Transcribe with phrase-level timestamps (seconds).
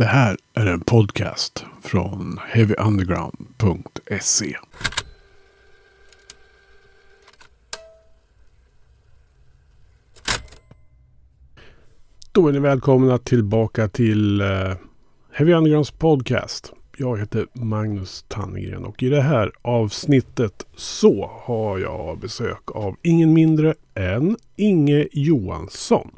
[0.00, 4.56] Det här är en podcast från heavyunderground.se.
[12.32, 14.72] Då är ni välkomna tillbaka till eh,
[15.32, 16.72] Heavy Undergrounds podcast.
[16.96, 23.32] Jag heter Magnus Tannegren och i det här avsnittet så har jag besök av ingen
[23.32, 26.10] mindre än Inge Johansson.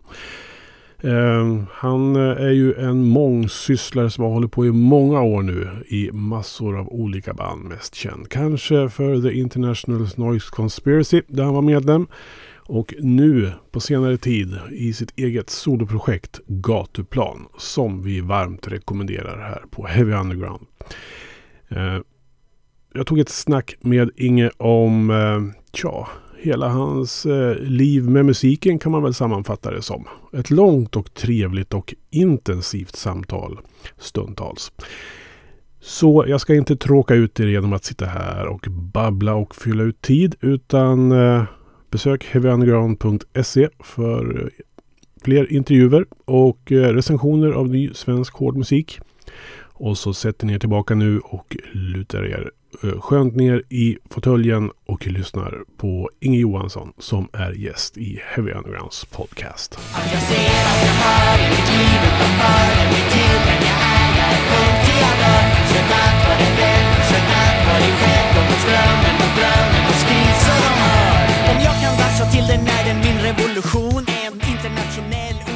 [1.04, 5.68] Ehm, eh, han är ju en mångsysslare som har hållit på i många år nu
[5.88, 7.64] i massor av olika band.
[7.64, 12.06] Mest känd kanske för The International Noise Conspiracy där han var medlem.
[12.64, 19.64] Och nu på senare tid i sitt eget soloprojekt Gatuplan som vi varmt rekommenderar här
[19.70, 20.66] på Heavy Underground.
[21.68, 21.98] Eh,
[22.94, 26.08] jag tog ett snack med Inge om, eh, tja,
[26.42, 30.04] hela hans eh, liv med musiken kan man väl sammanfatta det som.
[30.32, 33.58] Ett långt och trevligt och intensivt samtal
[33.98, 34.72] stundtals.
[35.80, 39.82] Så jag ska inte tråka ut er genom att sitta här och babbla och fylla
[39.82, 41.44] ut tid utan eh,
[41.90, 44.64] besök heavyunderground.se för eh,
[45.24, 49.00] fler intervjuer och eh, recensioner av ny svensk hårdmusik.
[49.84, 52.50] Och så sätter ni er tillbaka nu och lutar er
[52.82, 58.50] eh, skönt ner i fåtöljen och lyssnar på Inge Johansson som är gäst i Heavy
[58.52, 59.78] Undergrounds podcast.
[71.50, 75.51] Om jag kan dansa till den är det min revolution, en internationell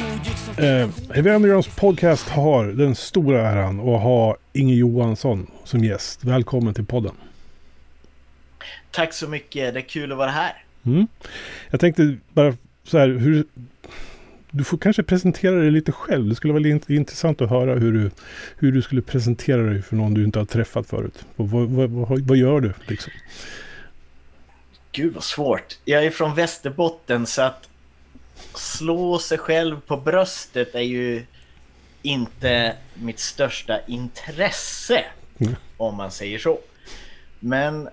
[0.57, 6.23] Eh, Heavy Undergrounds podcast har den stora äran att ha Inge Johansson som gäst.
[6.23, 7.15] Välkommen till podden.
[8.91, 10.63] Tack så mycket, det är kul att vara här.
[10.85, 11.07] Mm.
[11.69, 13.45] Jag tänkte bara så här, hur,
[14.51, 16.29] du får kanske presentera dig lite själv.
[16.29, 18.11] Det skulle vara intressant att höra hur du,
[18.57, 21.25] hur du skulle presentera dig för någon du inte har träffat förut.
[21.35, 23.13] Och vad, vad, vad, vad gör du liksom?
[24.91, 25.77] Gud vad svårt.
[25.85, 27.69] Jag är från Västerbotten så att
[28.53, 31.25] slå sig själv på bröstet är ju
[32.01, 35.05] inte mitt största intresse.
[35.37, 35.55] Mm.
[35.77, 36.59] Om man säger så.
[37.39, 37.89] Men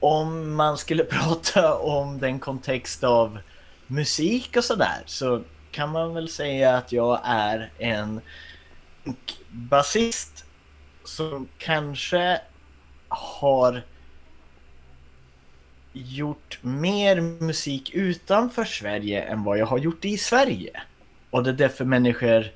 [0.00, 3.38] om man skulle prata om den kontext av
[3.86, 8.20] musik och sådär så kan man väl säga att jag är en
[9.50, 10.44] basist
[11.04, 12.40] som kanske
[13.08, 13.82] har
[15.92, 20.82] gjort mer musik utanför Sverige än vad jag har gjort i Sverige.
[21.30, 22.46] Och det är därför människor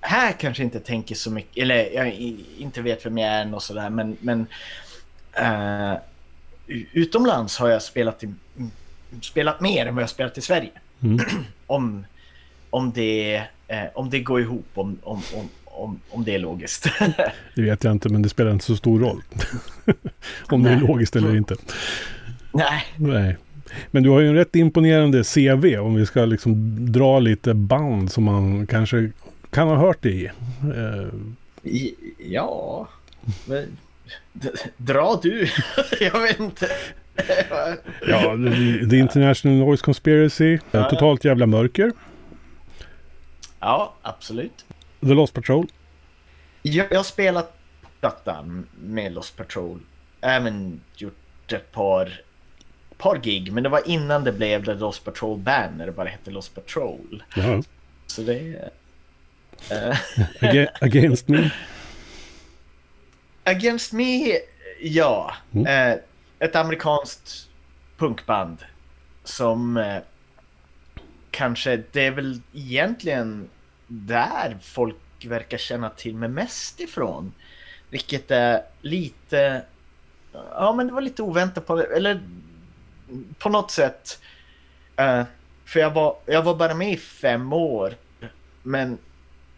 [0.00, 2.12] här kanske inte tänker så mycket, eller jag
[2.58, 4.46] inte vet vem jag är och sådär, men, men
[5.40, 5.98] uh,
[6.92, 8.34] utomlands har jag spelat, i,
[9.22, 10.70] spelat mer än vad jag spelat i Sverige.
[11.02, 11.20] Mm.
[11.66, 12.06] om,
[12.70, 13.42] om, det,
[13.72, 15.48] uh, om det går ihop, om, om, om,
[15.82, 16.88] om, om det är logiskt.
[17.54, 19.22] det vet jag inte, men det spelar inte så stor roll.
[20.48, 20.76] om Nej.
[20.76, 21.56] det är logiskt eller inte.
[22.52, 22.84] Nej.
[22.96, 23.36] Nej.
[23.90, 28.12] Men du har ju en rätt imponerande CV om vi ska liksom dra lite band
[28.12, 29.10] som man kanske
[29.50, 30.30] kan ha hört i.
[30.64, 31.08] Uh.
[32.18, 32.88] Ja,
[33.44, 33.66] men,
[34.76, 35.48] dra du.
[36.00, 36.68] jag vet inte.
[38.08, 38.36] ja,
[38.90, 40.58] the, International Noise Conspiracy.
[40.70, 41.92] Totalt jävla mörker.
[43.60, 44.64] Ja, absolut.
[45.00, 45.66] The Lost Patrol.
[46.62, 47.56] Jag, jag har spelat
[48.00, 49.80] plattan med Lost Patrol.
[50.20, 52.20] Även gjort ett par,
[52.96, 56.08] par gig, men det var innan det blev The Lost Patrol Band, när det bara
[56.08, 57.22] hette Lost Patrol.
[57.36, 57.62] Ja.
[58.06, 58.70] Så det...
[59.72, 59.96] Uh...
[60.80, 61.50] Against Me?
[63.44, 64.38] Against Me,
[64.80, 65.34] ja.
[65.52, 65.92] Mm.
[65.92, 65.98] Uh,
[66.38, 67.48] ett amerikanskt
[67.96, 68.58] punkband
[69.24, 69.98] som uh,
[71.30, 73.48] kanske, det är väl egentligen
[73.90, 77.32] där folk verkar känna till mig mest ifrån.
[77.90, 79.62] Vilket är lite...
[80.32, 82.20] Ja, men det var lite oväntat på Eller
[83.38, 84.22] på något sätt.
[85.00, 85.22] Uh,
[85.64, 87.94] för jag var, jag var bara med i fem år.
[88.62, 88.98] Men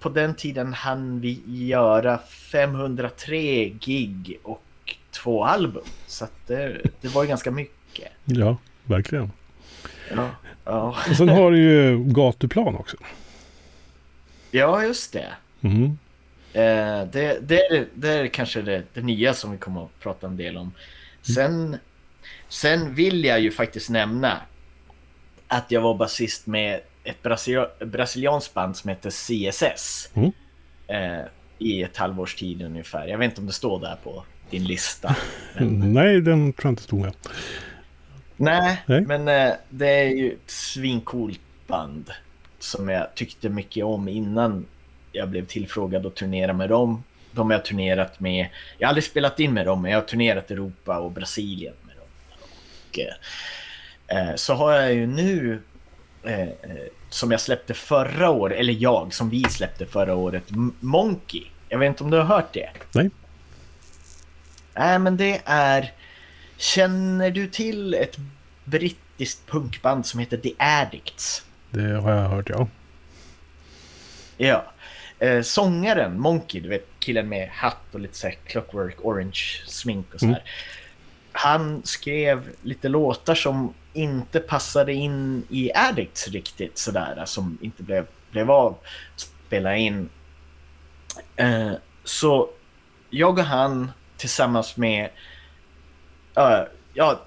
[0.01, 2.19] på den tiden hann vi göra
[2.53, 5.85] 503 gig och två album.
[6.07, 8.09] Så det, det var ju ganska mycket.
[8.25, 9.33] Ja, verkligen.
[10.17, 10.31] Ja,
[10.65, 10.97] ja.
[11.11, 12.97] Och sen har du ju gatuplan också.
[14.55, 15.33] Ja, just det.
[15.61, 15.99] Mm.
[16.53, 20.27] Eh, det, det, är, det är kanske det, det, nya som vi kommer att prata
[20.27, 20.73] en del om.
[21.35, 21.77] Sen,
[22.49, 24.41] sen vill jag ju faktiskt nämna
[25.49, 30.11] att jag var basist med ett brasil, brasilianskt band som heter CSS.
[30.15, 30.33] Mm.
[30.87, 31.27] Eh,
[31.59, 33.07] I ett halvårs tid ungefär.
[33.07, 35.17] Jag vet inte om det står där på din lista.
[35.55, 35.93] Men...
[35.93, 37.15] Nej, den tror jag inte stod med.
[38.37, 39.01] Nej, Nej.
[39.01, 42.11] men eh, det är ju ett svincoolt band
[42.63, 44.67] som jag tyckte mycket om innan
[45.13, 47.05] jag blev tillfrågad att turnera med dem.
[47.31, 48.49] De har jag turnerat med.
[48.79, 51.97] Jag har aldrig spelat in med dem, men jag har turnerat Europa och Brasilien med
[51.97, 52.07] dem.
[52.89, 52.99] Och,
[54.17, 55.63] eh, så har jag ju nu,
[56.23, 56.49] eh,
[57.09, 60.45] som jag släppte förra året, eller jag, som vi släppte förra året,
[60.81, 61.45] Monkey.
[61.69, 62.71] Jag vet inte om du har hört det?
[62.93, 63.11] Nej.
[64.75, 65.93] Nej, men det är...
[66.57, 68.17] Känner du till ett
[68.65, 71.45] brittiskt punkband som heter The Addicts?
[71.73, 72.69] Det har jag hört, ja.
[74.37, 74.73] Ja.
[75.19, 80.21] Eh, sångaren Monkey, du vet killen med hatt och lite så clockwork orange smink och
[80.21, 80.33] så här.
[80.33, 80.45] Mm.
[81.33, 88.07] Han skrev lite låtar som inte passade in i Addicts riktigt sådär, som inte blev,
[88.31, 88.77] blev av
[89.17, 90.09] spela in.
[91.37, 91.73] Eh,
[92.05, 92.51] så
[93.11, 95.11] jag och han tillsammans med
[96.39, 96.63] uh,
[96.95, 97.21] ja,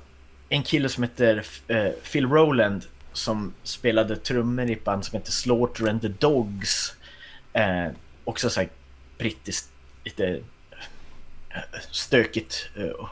[0.50, 2.86] en kille som heter uh, Phil Rowland
[3.16, 6.96] som spelade trummor i ett band som heter Slaughter and the Dogs.
[7.54, 7.88] Eh,
[8.24, 8.70] också så här
[9.18, 9.70] brittiskt,
[10.04, 10.28] lite
[11.50, 13.10] eh, stökigt eh,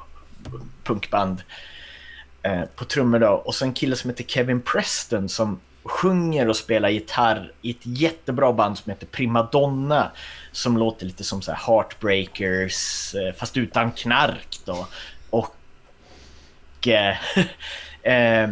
[0.84, 1.44] punkband
[2.42, 3.30] eh, på trummor då.
[3.30, 7.86] Och så en kille som heter Kevin Preston som sjunger och spelar gitarr i ett
[7.86, 10.12] jättebra band som heter Primadonna
[10.52, 14.88] som låter lite som så här Heartbreakers fast utan knark då.
[15.30, 17.18] Och eh,
[18.14, 18.50] eh,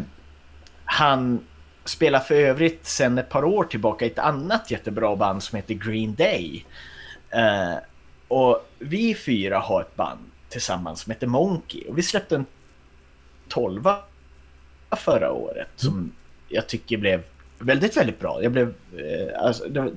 [0.91, 1.47] han
[1.85, 5.73] spelar för övrigt sedan ett par år tillbaka i ett annat jättebra band som heter
[5.73, 6.65] Green Day.
[7.29, 7.75] Eh,
[8.27, 12.45] och vi fyra har ett band tillsammans som heter Monkey och vi släppte en
[13.47, 13.99] tolva
[14.91, 16.11] förra året som mm.
[16.47, 17.23] jag tycker blev
[17.59, 18.43] väldigt, väldigt bra.
[18.43, 18.73] Jag blev...
[18.97, 19.91] Eh, alltså, det,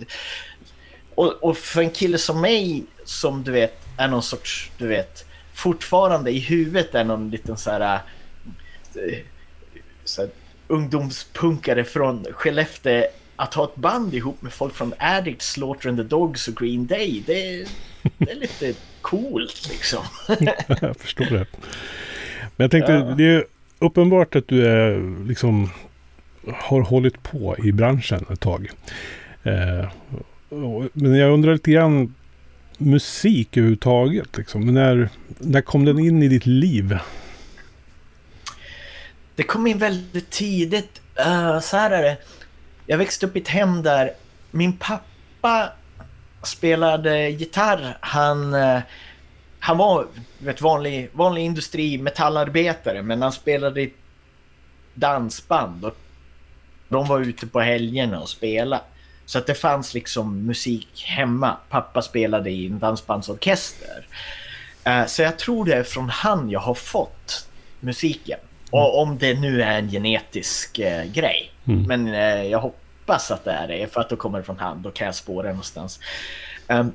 [1.14, 5.24] och, och, för en kille som mig som du vet är någon sorts, du vet,
[5.52, 8.00] fortfarande i huvudet är någon liten så här,
[8.94, 9.18] eh,
[10.04, 10.30] så här
[10.68, 13.04] ungdomspunkare från Skellefteå
[13.36, 16.86] att ha ett band ihop med folk från Addict, Slaughter and the Dogs och Green
[16.86, 17.66] Day, det,
[18.18, 20.04] det är lite coolt liksom.
[20.80, 21.46] jag förstår det.
[22.56, 23.14] Men jag tänkte, ja.
[23.14, 23.44] det är
[23.78, 25.70] uppenbart att du är liksom
[26.54, 28.70] har hållit på i branschen ett tag.
[29.42, 29.88] Eh,
[30.92, 32.14] men jag undrar lite grann
[32.78, 34.36] musik överhuvudtaget.
[34.36, 34.74] Liksom.
[34.74, 35.08] När,
[35.38, 36.98] när kom den in i ditt liv?
[39.36, 41.00] Det kom in väldigt tidigt.
[41.26, 42.16] Uh, så här är det.
[42.86, 44.12] Jag växte upp i ett hem där
[44.50, 45.72] min pappa
[46.42, 47.96] spelade gitarr.
[48.00, 48.80] Han, uh,
[49.58, 50.06] han var
[50.38, 53.92] vet, vanlig, vanlig industri metallarbetare men han spelade i
[54.94, 55.84] dansband.
[55.84, 55.96] Och
[56.88, 58.82] de var ute på helgerna och spelade.
[59.26, 61.56] Så att det fanns liksom musik hemma.
[61.68, 64.06] Pappa spelade i en dansbandsorkester.
[64.88, 67.48] Uh, så jag tror det är från han jag har fått
[67.80, 68.38] musiken.
[68.78, 71.52] Och om det nu är en genetisk uh, grej.
[71.66, 71.82] Mm.
[71.82, 73.92] Men uh, jag hoppas att det är det.
[73.92, 74.82] För att då kommer det från han.
[74.82, 76.00] Då kan jag spåra någonstans.
[76.68, 76.92] Um,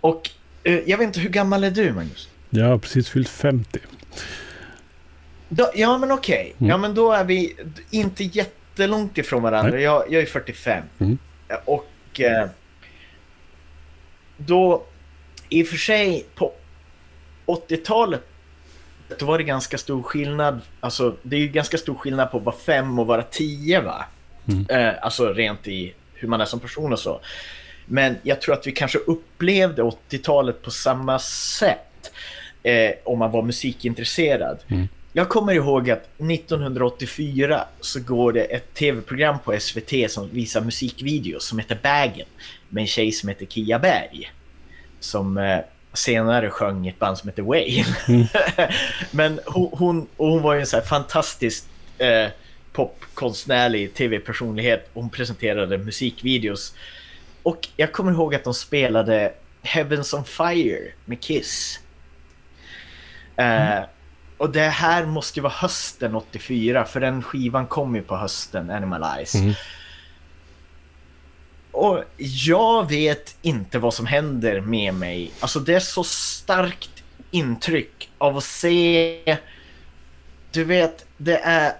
[0.00, 0.30] och
[0.62, 2.28] jag vet inte, hur gammal är du Magnus?
[2.50, 3.78] Jag har precis fyllt 50.
[5.48, 6.34] Då, ja men okej.
[6.34, 6.52] Okay.
[6.58, 6.70] Mm.
[6.70, 7.56] Ja men då är vi
[7.90, 9.80] inte jätte jättelångt ifrån varandra.
[9.80, 10.84] Jag, jag är 45.
[10.98, 11.18] Mm.
[11.64, 12.48] Och eh,
[14.36, 14.84] då,
[15.48, 16.52] i och för sig på
[17.46, 18.24] 80-talet
[19.18, 20.60] då var det ganska stor skillnad.
[20.80, 24.04] Alltså, det är ju ganska stor skillnad på att vara fem och vara tio va?
[24.48, 24.66] Mm.
[24.68, 27.20] Eh, alltså rent i hur man är som person och så.
[27.86, 32.12] Men jag tror att vi kanske upplevde 80-talet på samma sätt
[32.62, 34.58] eh, om man var musikintresserad.
[34.68, 34.88] Mm.
[35.12, 41.46] Jag kommer ihåg att 1984 så går det ett tv-program på SVT som visar musikvideos
[41.46, 42.26] som heter Bagen
[42.68, 44.32] med en tjej som heter Kia Berg.
[45.00, 45.58] Som eh,
[45.92, 47.96] senare sjöng i ett band som heter Wayne.
[48.08, 48.26] Mm.
[49.10, 51.64] Men hon, hon, och hon var ju en så här fantastisk
[51.98, 52.28] eh,
[52.72, 54.90] popkonstnärlig tv-personlighet.
[54.94, 56.74] Hon presenterade musikvideos.
[57.42, 59.32] Och jag kommer ihåg att de spelade
[59.62, 61.80] Heavens on Fire med Kiss.
[63.36, 63.84] Eh, mm.
[64.36, 68.70] Och det här måste ju vara hösten 84 för den skivan kom ju på hösten,
[68.70, 69.38] Animalize.
[69.38, 69.54] Mm.
[71.72, 75.32] Och jag vet inte vad som händer med mig.
[75.40, 79.38] Alltså det är så starkt intryck av att se...
[80.50, 81.72] Du vet, det är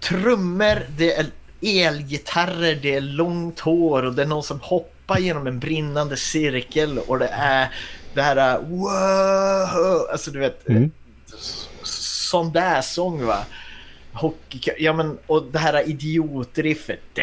[0.00, 1.26] trummor, det är
[1.62, 6.98] elgitarrer, det är långt hår och det är någon som hoppar genom en brinnande cirkel
[6.98, 7.74] och det är
[8.14, 10.90] det här wow, alltså du vet, mm
[12.30, 13.44] sån där sång va.
[14.12, 17.18] Hockey, ja men och det här idiotriffet.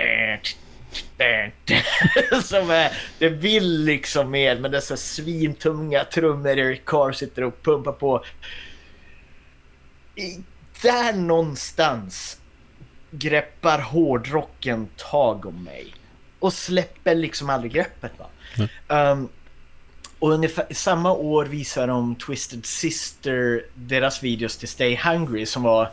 [2.43, 7.91] Som är, det vill liksom mer med dessa svintunga trummor Eric Carr sitter och pumpar
[7.91, 8.23] på.
[10.15, 10.43] I,
[10.81, 12.39] där någonstans
[13.11, 15.93] greppar hårdrocken tag om mig.
[16.39, 18.29] Och släpper liksom aldrig greppet va.
[18.87, 19.29] Um,
[20.19, 25.89] och ungefär samma år visade de Twisted Sister, deras videos till Stay Hungry som var,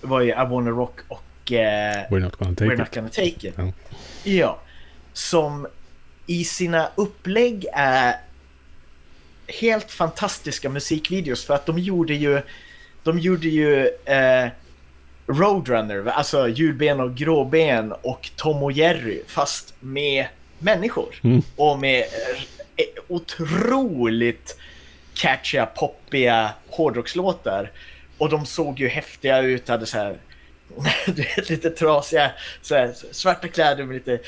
[0.00, 2.78] var ju I wanna rock och We're not gonna take We're it.
[2.78, 3.54] not gonna take it.
[3.56, 3.72] Ja.
[4.24, 4.60] Ja.
[5.12, 5.66] Som
[6.26, 8.16] i sina upplägg är
[9.60, 12.42] helt fantastiska musikvideos för att de gjorde ju
[13.02, 14.48] de gjorde ju eh,
[15.26, 20.26] Roadrunner, alltså julben och gråben och Tom och Jerry fast med
[20.58, 21.14] människor.
[21.22, 21.42] Mm.
[21.56, 22.04] Och med
[22.76, 24.58] eh, otroligt
[25.14, 27.70] catchiga, poppiga hårdrockslåtar.
[28.18, 30.16] Och de såg ju häftiga ut, hade så här
[31.06, 32.30] du vet, lite trasiga
[32.62, 34.20] så här, svarta kläder med lite...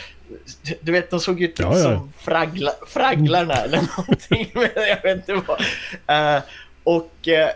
[0.80, 1.82] Du vet, de såg ut Ja, ja.
[1.82, 4.50] som fraggla, Fragglarna eller någonting.
[4.54, 5.61] Men jag vet inte vad.
[6.37, 6.42] Eh,
[6.85, 7.50] och eh,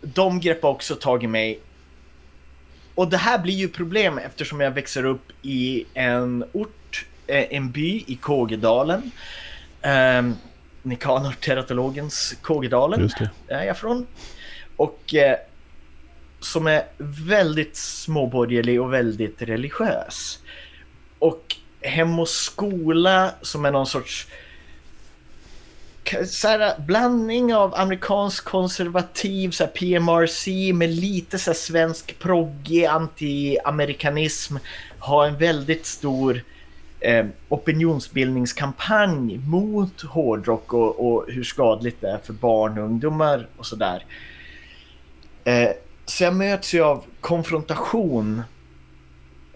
[0.00, 1.60] de greppade också tag i mig.
[2.94, 7.70] Och det här blir ju problem eftersom jag växer upp i en ort, eh, en
[7.70, 9.10] by i Kågedalen.
[9.82, 10.36] Um,
[10.82, 13.10] Nikanor teratologens Kågedalen
[13.48, 14.06] är jag från.
[14.76, 15.14] Och
[16.40, 20.38] som är väldigt småborgerlig och väldigt religiös.
[21.18, 24.26] Och Hem och skola som är någon sorts
[26.26, 32.84] så här, blandning av amerikansk konservativ så här, PMRC med lite så här, svensk proggig
[32.84, 34.56] anti-amerikanism
[34.98, 36.42] har en väldigt stor
[37.00, 43.66] eh, opinionsbildningskampanj mot hårdrock och, och hur skadligt det är för barn och ungdomar och
[43.66, 44.04] sådär.
[45.44, 45.70] Eh,
[46.10, 48.42] så jag möts ju av konfrontation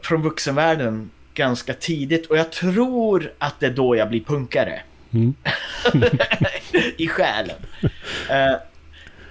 [0.03, 4.83] från vuxenvärlden ganska tidigt och jag tror att det är då jag blir punkare.
[5.11, 5.35] Mm.
[6.97, 7.57] I själen.
[8.31, 8.57] Eh,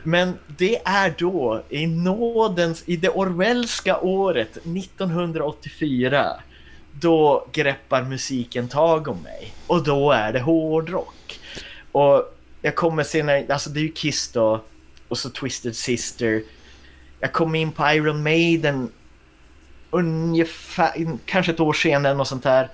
[0.03, 6.25] men det är då i nådens, i det Orwellska året 1984
[6.91, 9.53] då greppar musiken tag om mig.
[9.67, 11.39] Och då är det hårdrock.
[11.91, 14.63] Och jag kommer senare, alltså det är ju Kiss då,
[15.07, 16.43] och så Twisted Sister.
[17.23, 18.89] Jag kom in på Iron Maiden
[19.91, 22.69] ungefär, kanske ett år senare och sånt där.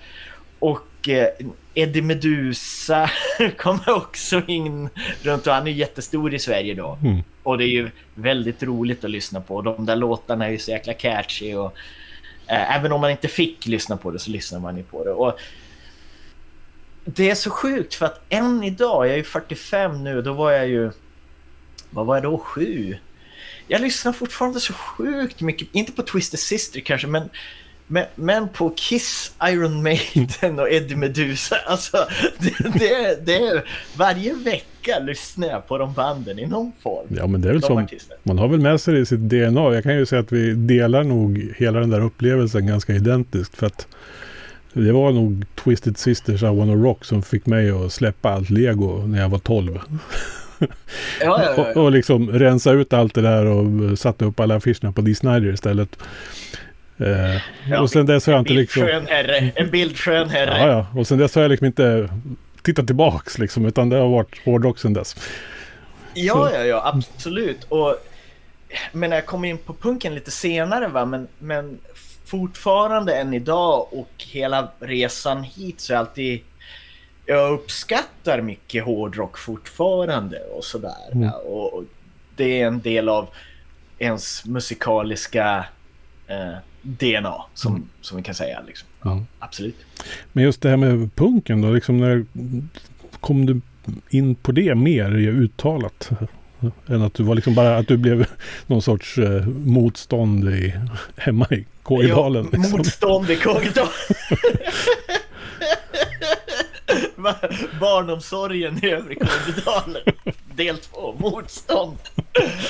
[0.60, 1.28] Och eh,
[1.74, 3.10] Eddie Meduza
[3.58, 4.90] kommer också in
[5.22, 6.98] runt och han är jättestor i Sverige då.
[7.04, 7.24] Mm.
[7.44, 9.62] Och det är ju väldigt roligt att lyssna på.
[9.62, 11.74] De där låtarna är ju så jäkla catchy och
[12.48, 15.12] eh, även om man inte fick lyssna på det så lyssnar man ju på det.
[15.12, 15.40] Och
[17.06, 20.52] det är så sjukt för att än idag, jag är ju 45 nu, då var
[20.52, 20.92] jag ju,
[21.90, 22.98] vad var jag då, sju?
[23.72, 27.30] Jag lyssnar fortfarande så sjukt mycket, inte på Twisted Sister kanske, men
[27.92, 31.98] men, men på Kiss, Iron Maiden och Eddie Meduza, alltså
[32.40, 33.64] det, det, det är
[33.98, 37.08] varje vecka lyssnar jag på de banden i någon form.
[37.18, 37.88] Ja, men det är väl De som...
[38.24, 39.74] Man har väl med sig det i sitt DNA.
[39.74, 43.58] Jag kan ju säga att vi delar nog hela den där upplevelsen ganska identiskt.
[43.58, 43.88] För att
[44.74, 49.08] det var nog Twisted Sisters I Wanna Rock som fick mig att släppa allt lego
[49.08, 49.80] när jag var 12.
[50.60, 50.68] Ja,
[51.22, 54.92] ja, ja, Och, och liksom rensa ut allt det där och satte upp alla affischerna
[54.92, 55.98] på Dee Snider istället.
[56.98, 58.82] Eh, Ja, och sen dess har jag En inte liksom...
[58.82, 60.58] bildskön herre, en bildskön herre.
[60.60, 61.00] Ja, ja.
[61.00, 62.10] Och sen dess har jag liksom inte
[62.62, 63.66] tittat tillbaks liksom.
[63.66, 65.16] Utan det har varit hårdrock sen dess.
[66.14, 67.64] Ja, ja, ja, absolut.
[67.70, 67.96] Och,
[68.92, 71.06] men jag kom in på punken lite senare, va?
[71.06, 71.80] Men, men
[72.26, 76.42] fortfarande än idag och hela resan hit så är jag alltid...
[77.30, 81.12] Jag uppskattar mycket hårdrock fortfarande och sådär.
[81.12, 81.30] Mm.
[81.30, 81.84] Och, och
[82.36, 83.28] det är en del av
[84.00, 85.66] ens musikaliska
[86.28, 87.88] eh, DNA, som, Mm.
[88.02, 88.60] som vi kan säga.
[88.68, 88.88] Liksom.
[89.02, 89.24] Ja.
[89.40, 89.76] Absolut.
[90.32, 92.26] Men just det här med punken då, liksom när
[93.20, 93.62] kom du
[94.10, 96.10] in på det mer uttalat?
[96.88, 98.26] Än att du var liksom bara att du blev
[98.68, 100.74] någon sorts eh, motstånd i,
[101.18, 102.50] hemma i Kågedalen.
[102.52, 102.78] Ja, Liksom.
[102.78, 103.92] Motstånd i Kågedalen.
[107.80, 110.02] Barnomsorgen i övre Kågedalen.
[110.56, 111.98] Del två, motstånd.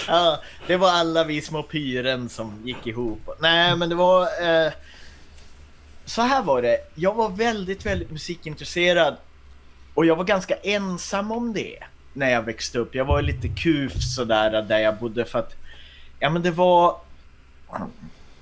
[0.07, 3.29] Ja, det var alla vi små pyren som gick ihop.
[3.39, 4.21] Nej, men det var...
[4.21, 4.71] Eh,
[6.05, 6.77] så här var det.
[6.95, 9.17] Jag var väldigt, väldigt musikintresserad.
[9.93, 11.77] Och jag var ganska ensam om det
[12.13, 12.95] när jag växte upp.
[12.95, 15.55] Jag var lite kuf sådär där jag bodde för att...
[16.19, 16.97] Ja, men det var...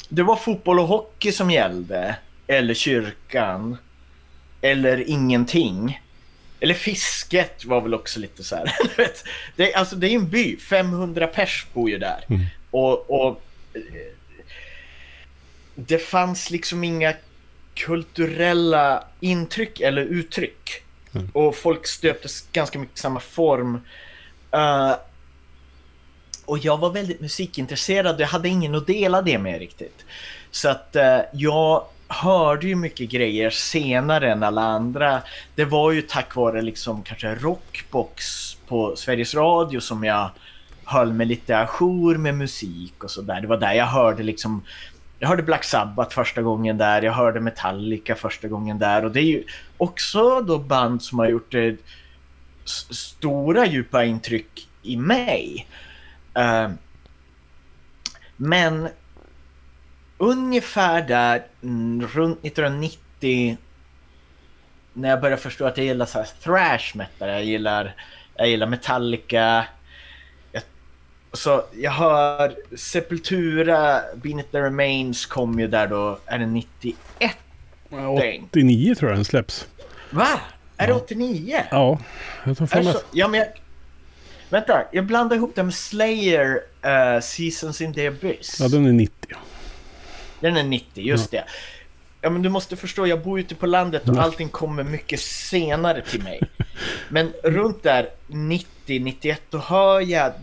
[0.10, 2.16] Det var fotboll och hockey som gällde.
[2.48, 3.78] Eller kyrkan.
[4.62, 6.02] Eller ingenting.
[6.60, 8.74] Eller fisket var väl också lite så här.
[9.56, 12.26] det, alltså det är en by, 500 pers bor ju där.
[12.30, 12.46] Mm.
[12.72, 13.42] Och, och
[13.74, 13.82] eh,
[15.76, 17.14] det fanns liksom inga
[17.74, 20.84] kulturella intryck eller uttryck.
[21.14, 21.30] Mm.
[21.34, 23.82] Och folk stöptes ganska mycket i samma form.
[24.52, 24.96] Eh,
[26.46, 30.06] och jag var väldigt musikintresserad jag hade ingen att dela det med riktigt.
[30.52, 35.22] Så att eh, jag hörde ju mycket grejer senare än alla andra.
[35.56, 38.24] Det var ju tack vare liksom kanske Rockbox
[38.68, 40.30] på Sveriges Radio som jag
[40.84, 43.42] höll mig lite ajour med musik och sådär.
[43.42, 44.64] Det var där jag hörde liksom
[45.20, 49.20] jag hörde Black Sabbath första gången där, jag hörde Metallica första gången där och det
[49.20, 49.44] är ju
[49.78, 51.78] också då band som har gjort det
[52.92, 55.68] stora djupa intryck i mig.
[56.38, 56.70] Uh,
[58.36, 58.90] men
[60.18, 61.46] ungefär där
[62.14, 63.58] runt 1990
[64.98, 67.96] när jag började förstå att jag gillar så här thrash metal, jag gillar,
[68.36, 69.66] jag gillar Metallica.
[70.52, 70.64] Jag,
[71.34, 76.98] så jag hör Sepultura, Beneath the Remains kom ju där då, är det 91?
[78.50, 79.68] 89 tror jag den släpps.
[80.10, 80.40] Va?
[80.78, 81.64] Är det 89?
[81.72, 82.00] Ja,
[82.46, 82.96] jag tar för mig.
[83.12, 83.48] Ja, men jag,
[84.50, 88.58] vänta, jag blandar ihop det med Slayer, uh, Seasons in the Abyss.
[88.60, 89.36] Ja, den är 90.
[90.40, 91.44] Den är 90, just det.
[92.22, 96.02] Ja, men du måste förstå, jag bor ute på landet och allting kommer mycket senare
[96.02, 96.42] till mig.
[97.10, 100.34] Men runt där 90, 91, då hör jag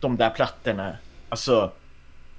[0.00, 0.96] de där plattorna.
[1.28, 1.72] Alltså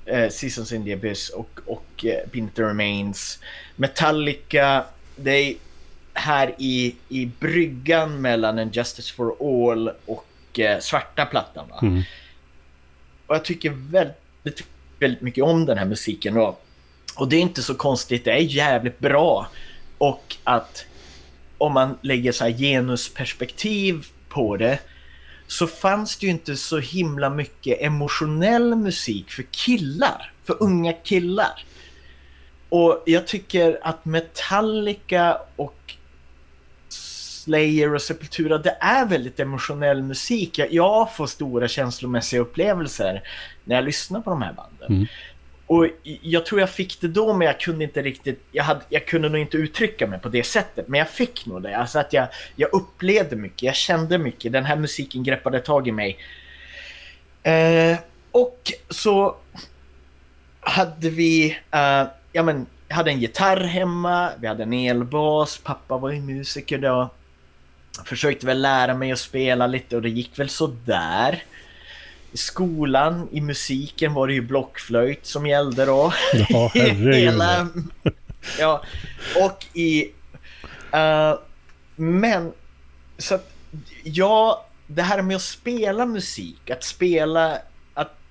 [0.06, 3.40] eh, Seasons in the Abyss och, och eh, Pinter Remains.
[3.76, 4.86] Metallica,
[5.16, 5.56] det är
[6.14, 11.72] här i, i bryggan mellan en Justice for All och eh, svarta plattan.
[11.82, 12.04] Mm.
[13.28, 14.68] Och jag tycker väldigt,
[15.00, 16.38] väldigt mycket om den här musiken.
[16.38, 16.65] Och
[17.16, 19.48] och det är inte så konstigt, det är jävligt bra.
[19.98, 20.86] Och att
[21.58, 24.80] om man lägger så här genusperspektiv på det
[25.48, 31.64] så fanns det ju inte så himla mycket emotionell musik för killar, för unga killar.
[32.70, 35.96] Och jag tycker att Metallica och
[36.90, 40.58] Slayer och Sepultura, det är väldigt emotionell musik.
[40.58, 43.24] Jag, jag får stora känslomässiga upplevelser
[43.64, 44.88] när jag lyssnar på de här banden.
[44.88, 45.08] Mm.
[45.68, 45.88] Och
[46.22, 49.30] jag tror jag fick det då, men jag kunde inte riktigt, jag, hade, jag kunde
[49.30, 51.78] nog inte uttrycka mig på det sättet, men jag fick nog det.
[51.78, 55.92] Alltså att jag, jag upplevde mycket, jag kände mycket, den här musiken greppade tag i
[55.92, 56.18] mig.
[57.44, 57.98] Eh,
[58.32, 59.36] och så
[60.60, 65.98] hade vi, eh, ja men, jag hade en gitarr hemma, vi hade en elbas, pappa
[65.98, 67.10] var ju musiker då.
[68.06, 71.44] försökte väl lära mig att spela lite och det gick väl så där.
[72.36, 76.14] I skolan, i musiken var det ju blockflöjt som gällde då.
[76.50, 77.68] Ja, Hela,
[78.60, 78.84] ja,
[79.42, 80.12] och i...
[80.96, 81.40] Uh,
[81.96, 82.52] men,
[83.18, 83.52] så att
[84.04, 87.58] ja, det här med att spela musik, att spela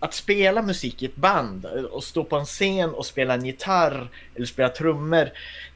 [0.05, 4.09] att spela musik i ett band och stå på en scen och spela en gitarr
[4.35, 5.29] eller spela trummor.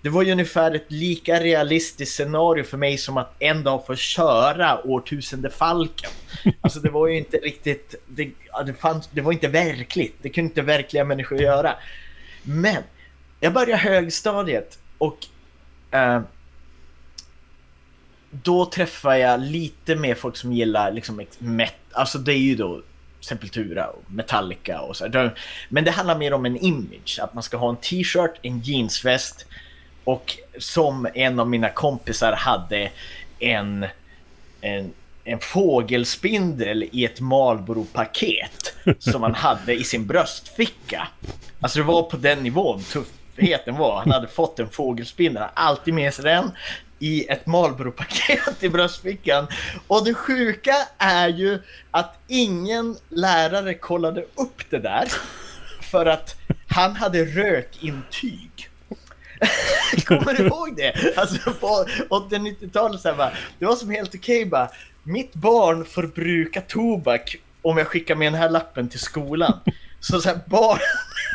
[0.03, 3.95] Det var ju ungefär ett lika realistiskt scenario för mig som att en dag få
[3.97, 6.11] köra årtusende Falken.
[6.61, 8.31] Alltså det var ju inte riktigt, det,
[8.67, 10.17] det, fanns, det var inte verkligt.
[10.23, 11.75] Det kunde inte verkliga människor göra.
[12.43, 12.83] Men
[13.41, 15.19] jag började högstadiet och
[15.95, 16.21] uh,
[18.31, 22.83] då träffade jag lite mer folk som gillar liksom met, alltså det är ju då
[23.29, 25.31] Sepultura och Metallica och så.
[25.69, 29.47] Men det handlar mer om en image, att man ska ha en t-shirt, en jeansväst
[30.05, 32.91] och som en av mina kompisar hade
[33.39, 33.87] en,
[34.61, 34.93] en,
[35.25, 41.09] en fågelspindel i ett Marlboro-paket som han hade i sin bröstficka.
[41.61, 43.99] Alltså det var på den nivån tuffheten var.
[43.99, 46.51] Han hade fått en fågelspindel, alltid med sig den
[46.99, 49.47] i ett Marlboro-paket i bröstfickan.
[49.87, 51.59] Och det sjuka är ju
[51.91, 55.09] att ingen lärare kollade upp det där
[55.81, 56.37] för att
[56.69, 58.71] han hade rökintyg.
[60.07, 61.17] Kommer du ihåg det?
[61.19, 64.71] Alltså på 80-90-talet så här bara, det var som helt okej okay, bara,
[65.03, 69.61] mitt barn får bruka tobak om jag skickar med den här lappen till skolan.
[70.01, 70.79] Så så här, barn,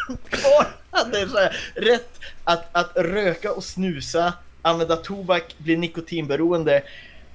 [0.31, 6.83] barn hade så här, rätt att, att röka och snusa använda tobak, bli nikotinberoende.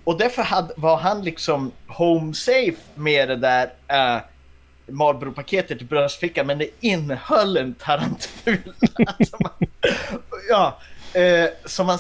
[0.04, 4.22] Och därför hade, var han liksom home safe med det där uh,
[4.86, 8.72] Marlboro-paketet i bröstfickan, men det innehöll en tarantula.
[9.06, 9.68] alltså man,
[10.48, 10.80] ja,
[11.16, 11.98] uh, som man...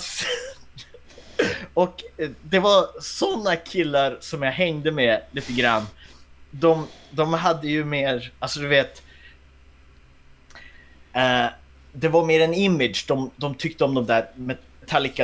[1.74, 5.86] och uh, det var sådana killar som jag hängde med lite grann.
[6.50, 9.02] De, de hade ju mer, alltså du vet...
[11.16, 11.46] Uh,
[11.92, 13.04] det var mer en image.
[13.08, 14.56] De, de tyckte om de där med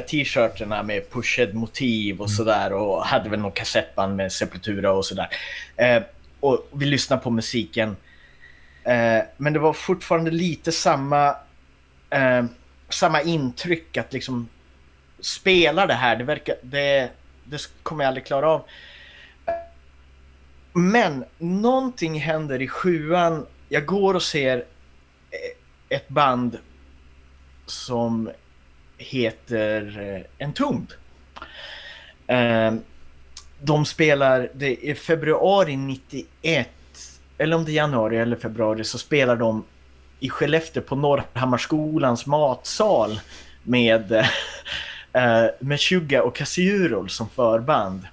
[0.02, 2.36] t-shirterna med pushed motiv och mm.
[2.36, 5.28] sådär och hade väl någon kassettband med Sepultura och sådär.
[5.76, 6.02] Eh,
[6.40, 7.96] och vi lyssnade på musiken.
[8.84, 11.36] Eh, men det var fortfarande lite samma,
[12.10, 12.44] eh,
[12.88, 14.48] samma intryck att liksom
[15.20, 17.10] spela det här, det verkar, det,
[17.44, 18.64] det kommer jag aldrig klara av.
[20.72, 23.46] Men någonting händer i sjuan.
[23.68, 26.58] Jag går och ser eh, ett band
[27.66, 28.30] som
[28.98, 30.92] heter eh, Entombed.
[32.26, 32.80] Ehm,
[33.60, 36.68] de spelar, det är februari 91,
[37.38, 39.64] eller om det är januari eller februari, så spelar de
[40.20, 43.20] i Skellefteå på Norrhammarskolans matsal
[43.62, 44.28] med, eh,
[45.12, 48.06] eh, med Suga och Kasiurol som förband.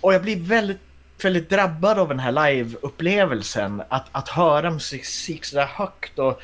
[0.00, 0.78] Och jag blir väldigt,
[1.22, 3.82] väldigt drabbad av den här live-upplevelsen.
[3.88, 6.40] Att, att höra musik sådär högt och,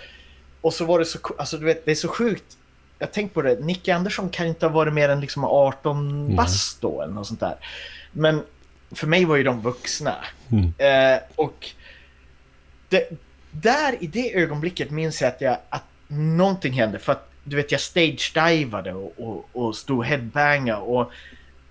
[0.61, 2.57] och så var det så, alltså du vet, det är så sjukt.
[2.99, 6.37] Jag tänkte på det, Nicky Andersson kan inte ha varit mer än liksom 18 mm.
[6.37, 7.57] bast då eller något sånt där.
[8.13, 8.43] Men
[8.91, 10.15] för mig var ju de vuxna.
[10.51, 10.73] Mm.
[10.79, 11.71] Eh, och
[12.89, 13.09] det,
[13.51, 16.99] där i det ögonblicket minns jag att, jag att någonting hände.
[16.99, 21.13] För att du vet, jag stage-divade och, och, och stod headbanga och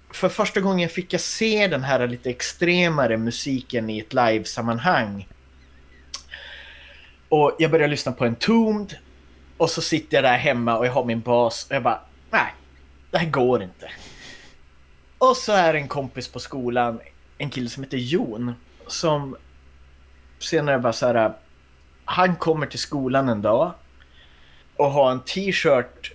[0.09, 5.27] för första gången fick jag se den här lite extremare musiken i ett livesammanhang.
[7.29, 8.97] Och jag började lyssna på en Entombed
[9.57, 12.53] och så sitter jag där hemma och jag har min bas och jag bara, nej,
[13.11, 13.91] det här går inte.
[15.17, 16.99] Och så är det en kompis på skolan,
[17.37, 18.53] en kille som heter Jon,
[18.87, 19.35] som
[20.39, 21.33] senare bara så här,
[22.05, 23.71] han kommer till skolan en dag
[24.75, 26.13] och har en t-shirt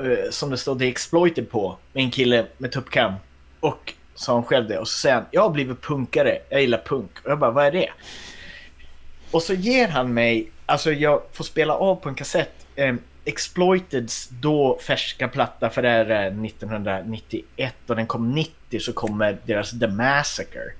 [0.00, 3.12] uh, som det står The Exploited på med en kille med tuppkam.
[3.60, 4.78] Och sa han själv det.
[4.78, 7.10] Och så säger han, jag har blivit punkare, jag gillar punk.
[7.24, 7.90] Och jag bara, vad är det?
[9.30, 12.94] Och så ger han mig, alltså jag får spela av på en kassett, eh,
[13.26, 19.78] Exploiteds då färska platta, för det är 1991 och den kom 90 så kommer deras
[19.80, 20.72] The Massacre.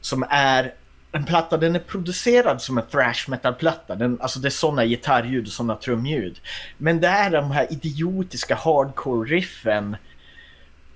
[0.00, 0.74] Som är
[1.12, 3.94] en platta, den är producerad som en thrash metal-platta.
[3.94, 6.40] Den, alltså det är sådana gitarrljud och sådana trumljud.
[6.76, 9.96] Men det är de här idiotiska hardcore-riffen.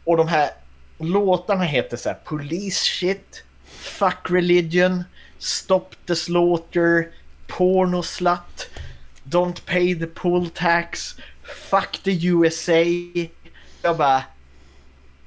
[0.04, 0.50] Och de här
[0.98, 5.04] låtarna heter så här Police Shit, Fuck Religion,
[5.38, 7.08] Stop the Slaughter,
[7.46, 8.70] Porno Slut,
[9.24, 12.84] Don't Pay the Pull Tax, Fuck the USA.
[13.82, 14.22] Jag bara...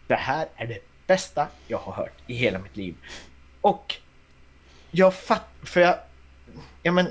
[0.07, 2.95] Det här är det bästa jag har hört i hela mitt liv.
[3.61, 3.95] Och
[4.91, 5.97] jag fattar, för jag,
[6.83, 7.07] ja men,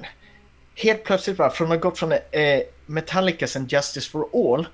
[0.75, 4.67] helt plötsligt bara, från att ha gått från eh, Metallicas and Justice for All,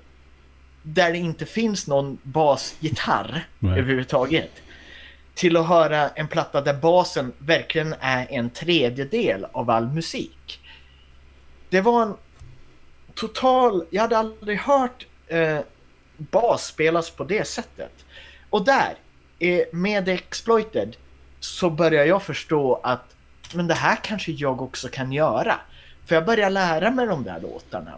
[0.83, 3.79] där det inte finns någon basgitarr Nej.
[3.79, 4.51] överhuvudtaget,
[5.33, 10.60] till att höra en platta där basen verkligen är en tredjedel av all musik.
[11.71, 12.15] Det var en
[13.13, 15.59] total, jag hade aldrig hört eh,
[16.17, 17.91] bas spelas på det sättet.
[18.49, 18.95] Och där,
[19.39, 20.95] eh, med Exploited,
[21.39, 23.15] så börjar jag förstå att
[23.53, 25.59] men det här kanske jag också kan göra.
[26.05, 27.97] För jag börjar lära mig de där låtarna.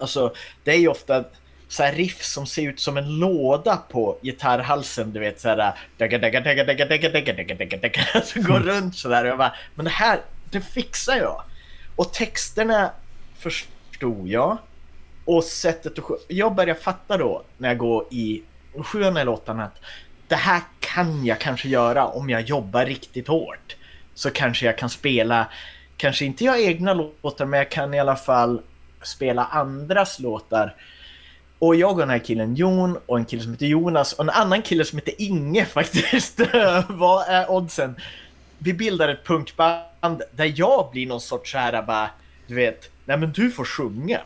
[0.00, 1.24] Alltså, det är ju ofta
[1.68, 5.56] så här riff som ser ut som en låda på gitarrhalsen, du vet såhär
[8.24, 10.20] så går runt sådär och jag bara, men det här,
[10.50, 11.42] det fixar jag.
[12.00, 12.90] Och texterna
[13.38, 14.58] förstod jag.
[15.24, 18.42] Och sättet att Jag börjar fatta då när jag går i
[18.84, 19.80] sjuan eller åttan, att
[20.28, 23.76] det här kan jag kanske göra om jag jobbar riktigt hårt.
[24.14, 25.46] Så kanske jag kan spela,
[25.96, 28.62] kanske inte jag egna låtar, men jag kan i alla fall
[29.02, 30.74] spela andras låtar.
[31.58, 34.30] Och jag och den här killen Jon och en kille som heter Jonas och en
[34.30, 36.40] annan kille som heter Inge faktiskt.
[36.88, 37.96] Vad är oddsen?
[38.58, 39.89] Vi bildar ett punkband
[40.32, 42.10] där jag blir någon sorts så här bara,
[42.46, 44.20] du vet, nej men du får sjunga.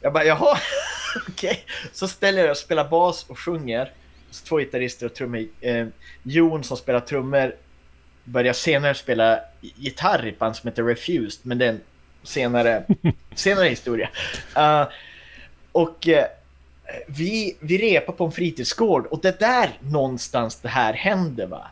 [0.00, 0.58] Jag bara, jaha,
[1.28, 1.50] okej.
[1.50, 1.62] Okay.
[1.92, 3.92] Så ställer jag och spelar bas och sjunger
[4.40, 5.46] två gitarrister och trummor.
[5.60, 5.86] Eh,
[6.22, 7.56] Jon som spelar trummor
[8.24, 11.80] börjar senare spela gitarr i ett band som heter Refused, men det är en
[12.22, 12.84] senare,
[13.34, 14.08] senare historia.
[14.56, 14.88] Uh,
[15.72, 16.24] och uh,
[17.06, 21.66] vi, vi repar på en fritidsgård och det är där någonstans det här händer va.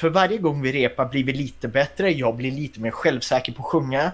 [0.00, 3.62] För varje gång vi repar blir vi lite bättre, jag blir lite mer självsäker på
[3.62, 4.12] att sjunga.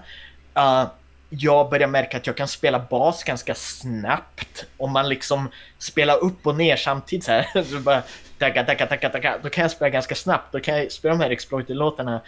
[0.57, 0.87] Uh,
[1.29, 4.65] jag börjar märka att jag kan spela bas ganska snabbt.
[4.77, 7.63] Om man liksom spelar upp och ner samtidigt så här.
[7.71, 8.03] Så bara,
[8.37, 10.51] dagga, dagga, dagga, dagga, då kan jag spela ganska snabbt.
[10.51, 12.21] Då kan jag spela de här Exploited-låtarna.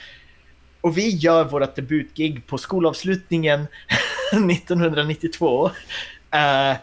[0.81, 3.67] Och vi gör vårt debutgig på skolavslutningen
[4.31, 5.65] 1992.
[5.65, 6.77] Uh,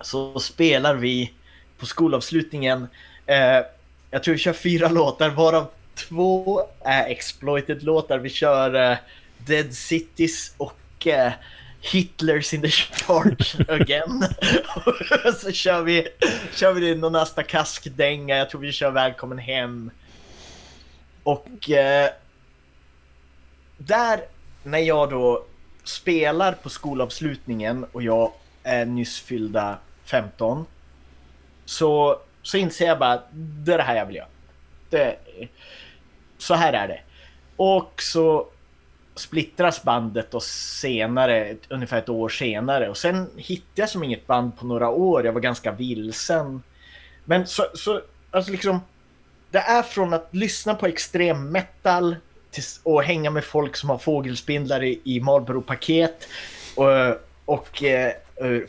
[0.00, 1.32] så spelar vi
[1.78, 2.82] på skolavslutningen.
[3.30, 3.66] Uh,
[4.14, 8.18] jag tror vi kör fyra låtar varav två är Exploited-låtar.
[8.18, 8.96] Vi kör uh,
[9.38, 11.32] Dead Cities och uh,
[11.80, 14.24] Hitlers in the charge again.
[15.40, 16.08] så kör vi,
[16.54, 19.90] kör vi någon nästa kaskdänga, jag tror vi kör Välkommen hem.
[21.22, 22.10] Och eh,
[23.78, 24.20] där,
[24.62, 25.44] när jag då
[25.84, 30.66] spelar på skolavslutningen och jag är nyss fyllda 15.
[31.64, 34.28] Så, så inser jag bara, det är det här jag vill göra.
[34.90, 35.16] Det,
[36.38, 37.00] så här är det.
[37.56, 38.46] Och så
[39.14, 42.88] splittras bandet och senare, ungefär ett år senare.
[42.88, 45.26] Och sen hittade jag som inget band på några år.
[45.26, 46.62] Jag var ganska vilsen.
[47.24, 48.80] Men så, så alltså liksom,
[49.50, 52.16] det är från att lyssna på extrem metal
[52.82, 56.28] och hänga med folk som har fågelspindlar i, i Marlboro-paket
[56.74, 56.86] och,
[57.44, 57.82] och och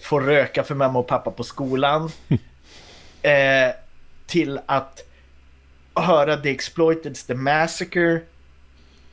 [0.01, 2.11] få röka för mamma och pappa på skolan.
[3.25, 3.75] eh,
[4.25, 5.03] till att
[5.95, 8.21] höra The Exploiteds The Massacre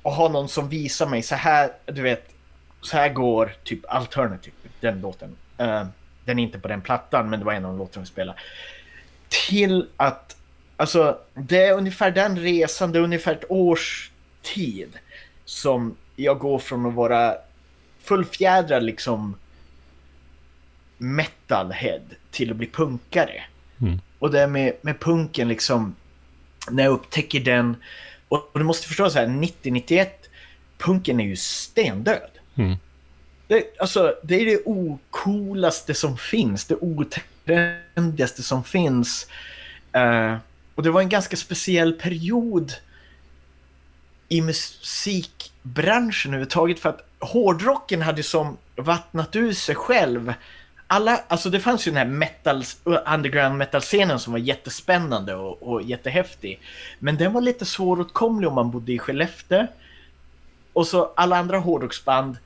[0.02, 2.28] och ha någon som visar mig så här, du vet,
[2.80, 5.36] så här går typ Alternative, typ, den låten.
[5.60, 5.84] Uh,
[6.24, 8.38] den är inte på den plattan, men det var en av de låtarna vi spelade.
[9.48, 10.36] Till att,
[10.76, 14.10] alltså, det är ungefär den resan, det är ungefär ett års
[14.42, 14.98] tid
[15.44, 17.36] som jag går från att vara
[18.02, 19.36] fullfjädrad liksom
[20.98, 23.42] metalhead till att bli punkare.
[23.82, 24.00] Mm.
[24.18, 25.94] Och det med, med punken liksom,
[26.70, 27.76] när jag upptäcker den
[28.28, 30.08] och du måste förstå så här, 90-91,
[30.78, 32.30] punken är ju stendöd.
[32.54, 32.76] Mm.
[33.46, 39.26] Det, alltså, det är det ocoolaste som finns, det otrendigaste som finns.
[39.96, 40.36] Uh,
[40.74, 42.72] och det var en ganska speciell period
[44.28, 50.34] i musikbranschen överhuvudtaget för att hårdrocken hade som vattnat ur sig själv
[50.86, 52.64] alla, alltså det fanns ju den här metal,
[53.14, 56.60] underground metal-scenen som var jättespännande och, och jättehäftig.
[56.98, 59.66] Men den var lite svåråtkomlig om man bodde i Skellefteå.
[60.72, 62.36] Och så alla andra hårdrocksband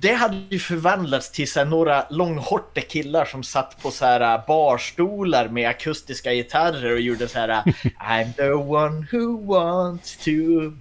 [0.00, 4.46] det hade ju förvandlats till så några långhårta killar som satt på så här äh,
[4.46, 7.62] barstolar med akustiska gitarrer och gjorde så här äh,
[8.10, 10.30] I'm the one who wants to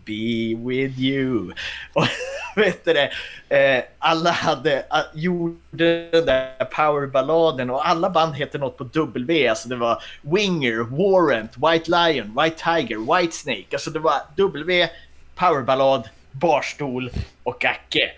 [0.05, 1.51] be with you.
[1.93, 2.05] Och
[2.61, 3.11] vet du det,
[3.49, 9.47] eh, alla hade, äh, gjorde den där powerballaden och alla band hette något på W,
[9.47, 14.89] alltså det var Winger, Warrant, White Lion, White Tiger, White Snake, alltså det var W,
[15.35, 17.09] powerballad, barstol
[17.43, 18.11] och Acke.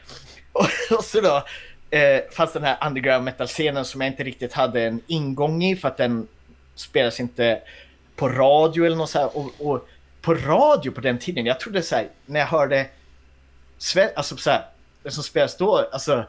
[0.98, 1.44] Och, så då
[1.98, 5.88] eh, fanns den här underground metal-scenen som jag inte riktigt hade en ingång i för
[5.88, 6.28] att den
[6.76, 7.62] spelas inte
[8.16, 9.38] på radio eller något så här.
[9.38, 9.88] Och, och
[10.22, 12.86] på radio på den tiden, jag trodde så här, när jag hörde
[14.16, 14.66] alltså så här,
[15.04, 16.26] det som spelas då, alltså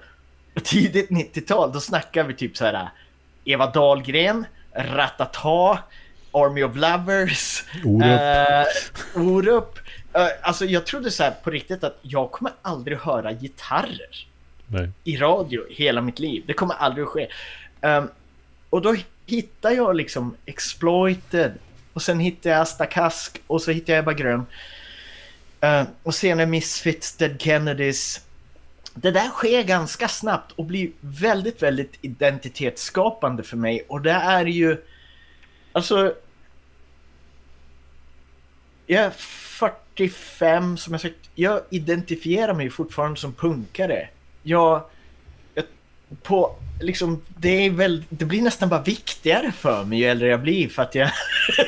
[0.62, 2.90] tidigt 90-tal, då snackar vi typ så här
[3.44, 5.78] Eva Dahlgren, Ratata,
[6.32, 8.04] Army of Lovers, Orup.
[9.14, 9.78] Uh, Orup.
[10.42, 14.26] Alltså jag trodde så här på riktigt att jag kommer aldrig höra gitarrer
[14.66, 14.90] Nej.
[15.04, 16.44] i radio hela mitt liv.
[16.46, 17.28] Det kommer aldrig att ske.
[17.80, 18.08] Um,
[18.70, 21.52] och då hittar jag liksom Exploited
[21.92, 24.46] och sen hittar jag Asta Kask och så hittar jag Ebba Grön.
[25.64, 28.20] Uh, och senare Misfits, Dead Kennedys.
[28.94, 34.44] Det där sker ganska snabbt och blir väldigt, väldigt identitetsskapande för mig och det är
[34.46, 34.76] ju
[35.76, 36.14] Alltså
[38.86, 41.30] jag är 45 som jag sagt.
[41.34, 44.08] Jag identifierar mig fortfarande som punkare.
[44.42, 44.82] Jag,
[45.54, 45.64] jag
[46.22, 50.42] på liksom det är väl det blir nästan bara viktigare för mig ju äldre jag
[50.42, 51.10] blir för att jag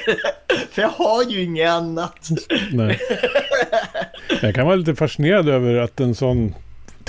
[0.70, 2.28] för jag har ju inget annat.
[2.72, 3.00] Nej.
[4.42, 6.54] Jag kan vara lite fascinerad över att en sån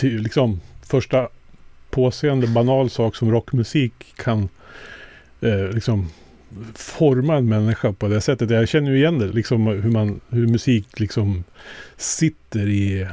[0.01, 1.27] liksom första
[1.89, 4.49] påseende banal sak som rockmusik kan
[5.41, 6.09] eh, liksom
[6.75, 8.49] forma en människa på det sättet.
[8.49, 11.43] Jag känner ju igen det, liksom hur, man, hur musik liksom
[11.97, 13.07] sitter i,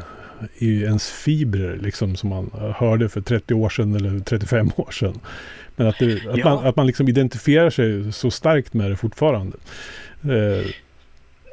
[0.58, 5.20] i ens fibrer, liksom som man hörde för 30 år sedan eller 35 år sedan.
[5.76, 6.44] Men att, det, att, ja.
[6.44, 9.56] man, att man liksom identifierar sig så starkt med det fortfarande.
[10.22, 10.70] Eh.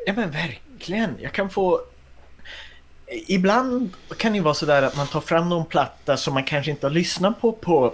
[0.05, 1.09] Ja men verkligen.
[1.21, 1.79] Jag kan få...
[3.27, 6.85] Ibland kan det vara sådär att man tar fram någon platta som man kanske inte
[6.85, 7.93] har lyssnat på på,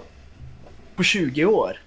[0.96, 1.80] på 20 år.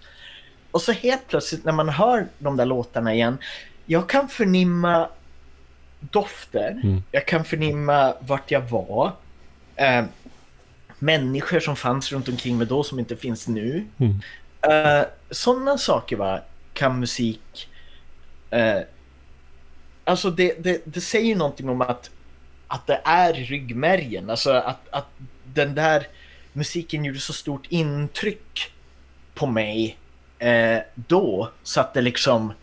[0.71, 3.37] Och så helt plötsligt när man hör de där låtarna igen,
[3.85, 5.09] jag kan förnimma
[5.99, 7.03] dofter, mm.
[7.11, 9.11] jag kan förnimma vart jag var,
[9.75, 10.05] eh,
[10.99, 13.85] människor som fanns runt omkring mig då som inte finns nu.
[13.97, 14.19] Mm.
[14.61, 16.39] Eh, Sådana saker va,
[16.73, 17.69] kan musik...
[18.49, 18.79] Eh,
[20.03, 22.09] alltså det, det, det säger någonting om att,
[22.73, 25.07] att det är ryggmärgen, alltså att, att
[25.43, 26.07] den där
[26.53, 28.71] musiken gjorde så stort intryck
[29.33, 29.97] på mig
[30.39, 32.53] eh, då så att det liksom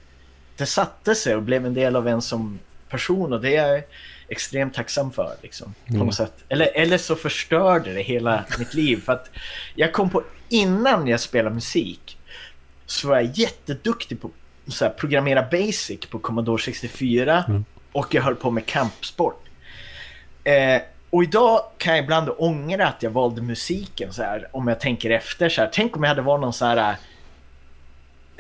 [0.57, 3.83] det satte sig och blev en del av en som person och det är jag
[4.29, 6.07] extremt tacksam för liksom, på mm.
[6.07, 6.35] något sätt.
[6.49, 9.31] Eller, eller så förstörde det hela mitt liv för att
[9.75, 12.19] jag kom på innan jag spelade musik
[12.87, 14.31] så var jag jätteduktig på
[14.81, 17.65] att programmera basic på Commodore 64 mm.
[17.93, 19.47] och jag höll på med kampsport.
[20.45, 24.81] Eh, och idag kan jag ibland ångra att jag valde musiken så här, om jag
[24.81, 25.71] tänker efter så här.
[25.73, 26.97] Tänk om jag hade varit någon så här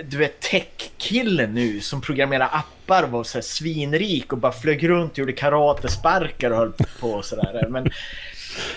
[0.04, 4.88] du vet, tech-kille nu som programmerar appar och var så här svinrik och bara flög
[4.88, 7.66] runt och gjorde karatesparkar och höll på och sådär.
[7.68, 7.90] Men...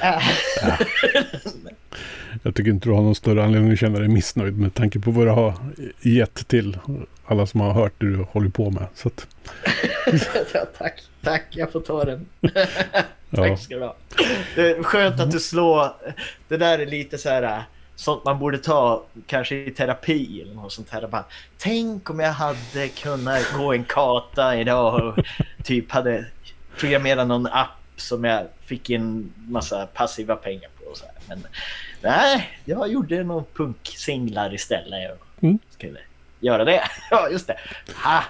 [0.02, 0.24] Äh.
[2.46, 5.12] Jag tycker inte du har någon större anledning att känna dig missnöjd med tanke på
[5.12, 5.54] vad du har
[6.02, 6.78] gett till
[7.26, 8.88] alla som har hört det du håller på med.
[8.96, 9.28] Så att...
[10.54, 12.26] ja, tack, tack, jag får ta den.
[13.36, 13.96] tack ska du ha.
[14.56, 15.88] Det är skönt att du slår.
[16.48, 17.64] Det där är lite så här
[17.96, 21.08] sånt man borde ta kanske i terapi eller något sånt här.
[21.08, 21.26] Bara,
[21.58, 25.26] Tänk om jag hade kunnat gå en kata idag och
[25.64, 26.26] typ hade
[26.78, 30.90] programmerat någon app som jag fick in massa passiva pengar på.
[30.90, 31.16] Och så här.
[31.28, 31.48] Men
[32.04, 35.02] nej, jag gjorde någon punksinglar istället.
[35.02, 35.18] Jag
[35.50, 35.60] mm.
[35.70, 36.00] skulle
[36.40, 36.84] göra det.
[37.12, 37.58] Ja, just det.
[38.04, 38.24] Ha.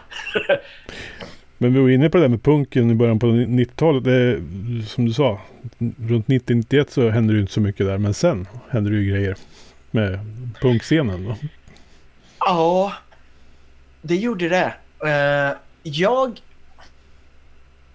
[1.57, 4.03] Men vi var inne på det där med punken i början på 90-talet.
[4.03, 4.41] Det,
[4.87, 5.39] som du sa,
[6.09, 7.97] runt 90-91 så hände det inte så mycket där.
[7.97, 9.37] Men sen hände det ju grejer
[9.91, 10.19] med
[10.61, 11.25] punkscenen.
[11.25, 11.35] Då.
[12.39, 12.93] Ja,
[14.01, 14.73] det gjorde det.
[15.03, 16.41] Uh, jag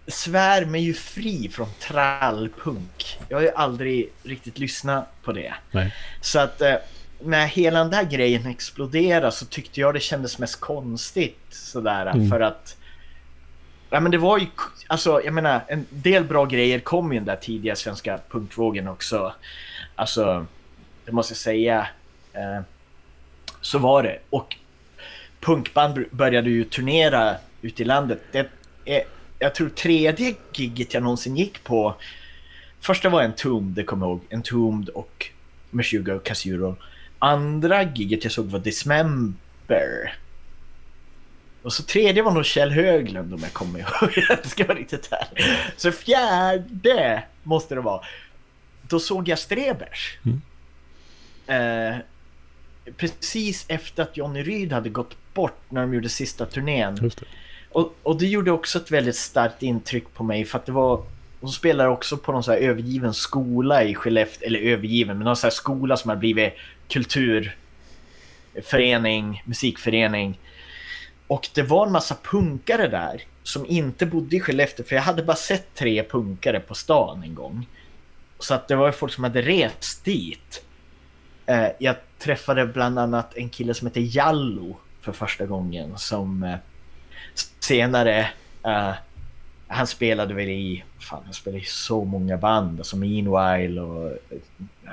[0.08, 3.18] svär mig ju fri från trallpunk.
[3.28, 5.54] Jag har ju aldrig riktigt lyssnat på det.
[5.70, 5.94] Nej.
[6.20, 6.74] Så att uh,
[7.20, 12.30] när hela den där grejen exploderade så tyckte jag det kändes mest konstigt sådär mm.
[12.30, 12.76] för att
[13.90, 14.46] Ja men det var ju,
[14.86, 19.34] alltså jag menar en del bra grejer kom ju den där tidiga svenska punkvågen också.
[19.94, 20.46] Alltså
[21.04, 21.88] det måste jag säga.
[22.32, 22.60] Eh,
[23.60, 24.18] så var det.
[24.30, 24.56] Och
[25.40, 28.20] punkband började ju turnera ute i landet.
[28.32, 28.50] Det
[28.84, 29.04] är,
[29.38, 31.94] jag tror tredje giget jag någonsin gick på.
[32.80, 34.20] Första var en Entombed, det kommer jag ihåg.
[34.30, 35.26] Entombed och
[35.70, 36.76] Meshuggah och Casuro.
[37.18, 40.14] Andra giget jag såg var Dismember.
[41.62, 44.12] Och så tredje var nog Kjell Höglund om jag kommer ihåg.
[44.28, 45.44] Jag ska vara riktigt ärlig.
[45.76, 48.00] Så fjärde måste det vara.
[48.82, 50.18] Då såg jag Strebers.
[50.24, 50.40] Mm.
[51.46, 51.96] Eh,
[52.96, 57.10] precis efter att Johnny Ryd hade gått bort när de gjorde sista turnén.
[57.78, 57.84] Det.
[57.84, 61.02] Och, och det gjorde också ett väldigt starkt intryck på mig för att det var
[61.40, 65.36] Hon spelar också på någon så här övergiven skola i Skellefteå, eller övergiven, men någon
[65.36, 66.52] så här skola som har blivit
[66.88, 70.40] kulturförening, musikförening.
[71.26, 75.22] Och det var en massa punkare där som inte bodde i Skellefteå, för jag hade
[75.22, 77.66] bara sett tre punkare på stan en gång.
[78.38, 80.64] Så att det var folk som hade rest dit.
[81.46, 86.56] Eh, jag träffade bland annat en kille som heter Jallo för första gången som eh,
[87.60, 88.30] senare
[88.66, 88.92] uh,
[89.68, 94.38] han spelade väl i, fan han spelade i så många band, alltså Meanwhile och eh,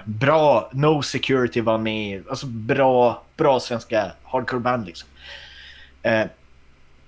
[0.06, 5.10] bra, No Security var med, alltså bra, bra svenska hardcore-band liksom.
[6.08, 6.26] Uh,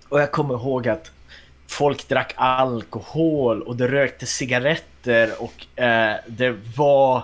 [0.10, 1.12] och jag kommer ihåg att
[1.68, 7.24] folk drack alkohol och det rökte cigaretter och uh, det var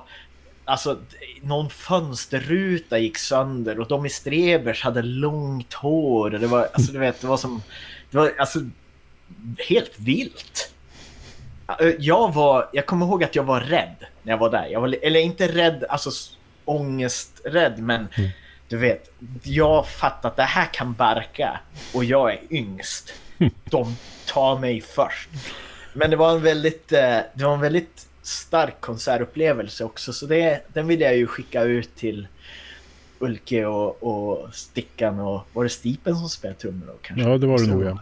[0.66, 0.98] Alltså,
[1.42, 6.30] någon fönsterruta gick sönder och de i Strebers hade långt hår.
[6.30, 7.62] Det var, alltså, du vet, det var som...
[8.14, 8.60] Det var alltså
[9.70, 10.72] helt vilt.
[12.00, 12.70] Jag var...
[12.74, 14.66] Jag kommer ihåg att jag var rädd när jag var där.
[14.66, 16.10] Jag var, eller inte rädd, alltså
[16.66, 18.30] ångesträdd, men mm.
[18.68, 19.10] du vet,
[19.44, 21.60] jag fattar att det här kan barka
[21.94, 23.14] och jag är yngst.
[23.66, 23.96] De
[24.26, 25.30] tar mig först.
[25.94, 30.14] Men det var en väldigt, eh, det var en väldigt stark konsertupplevelse också.
[30.14, 32.28] Så det, den vill jag ju skicka ut till
[33.24, 37.30] Ulke och, och Stickan och var det Stipen som spelade trummor då kanske?
[37.30, 37.98] Ja, det var det nog ja.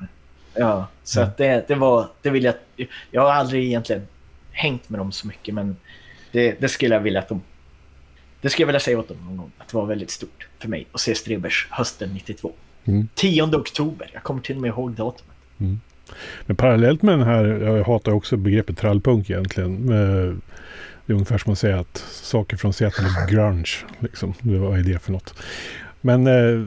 [0.53, 1.29] Ja, så mm.
[1.29, 2.55] att det, det var, det vill jag,
[3.11, 4.07] jag har aldrig egentligen
[4.51, 5.75] hängt med dem så mycket men
[6.31, 7.41] det, det skulle jag vilja att de,
[8.41, 10.69] det skulle jag vilja säga åt dem någon gång, att det var väldigt stort för
[10.69, 12.51] mig att se Strebers hösten 92.
[12.85, 13.07] Mm.
[13.15, 15.35] 10 oktober, jag kommer till och med ihåg datumet.
[15.57, 15.81] Mm.
[16.45, 19.91] Men parallellt med den här, jag hatar också begreppet trallpunk egentligen.
[21.11, 23.69] Det är ungefär som att säga att saker från Seattle är grunge.
[23.99, 24.33] Liksom.
[24.41, 25.33] Vad är det för något?
[26.01, 26.65] Men eh,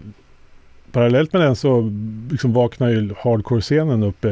[0.92, 1.92] parallellt med den så
[2.30, 4.28] liksom vaknar ju hardcore-scenen uppe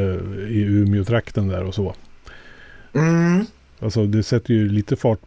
[0.48, 1.94] i Umeå-trakten där och så.
[2.94, 3.46] Mm.
[3.80, 5.20] Alltså det sätter ju lite fart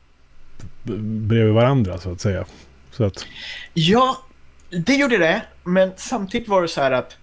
[0.84, 2.46] bredvid varandra så att säga.
[2.92, 3.26] Så att...
[3.74, 4.18] Ja,
[4.70, 5.42] det gjorde det.
[5.64, 7.18] Men samtidigt var det så här att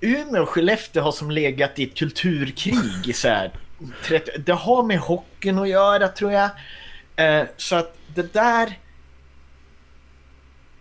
[0.00, 3.52] Umeå och Skellefteå har som legat i ett kulturkrig i så här
[4.04, 6.50] 30, Det har med hockeyn att göra tror jag.
[7.16, 8.66] Eh, så att det där...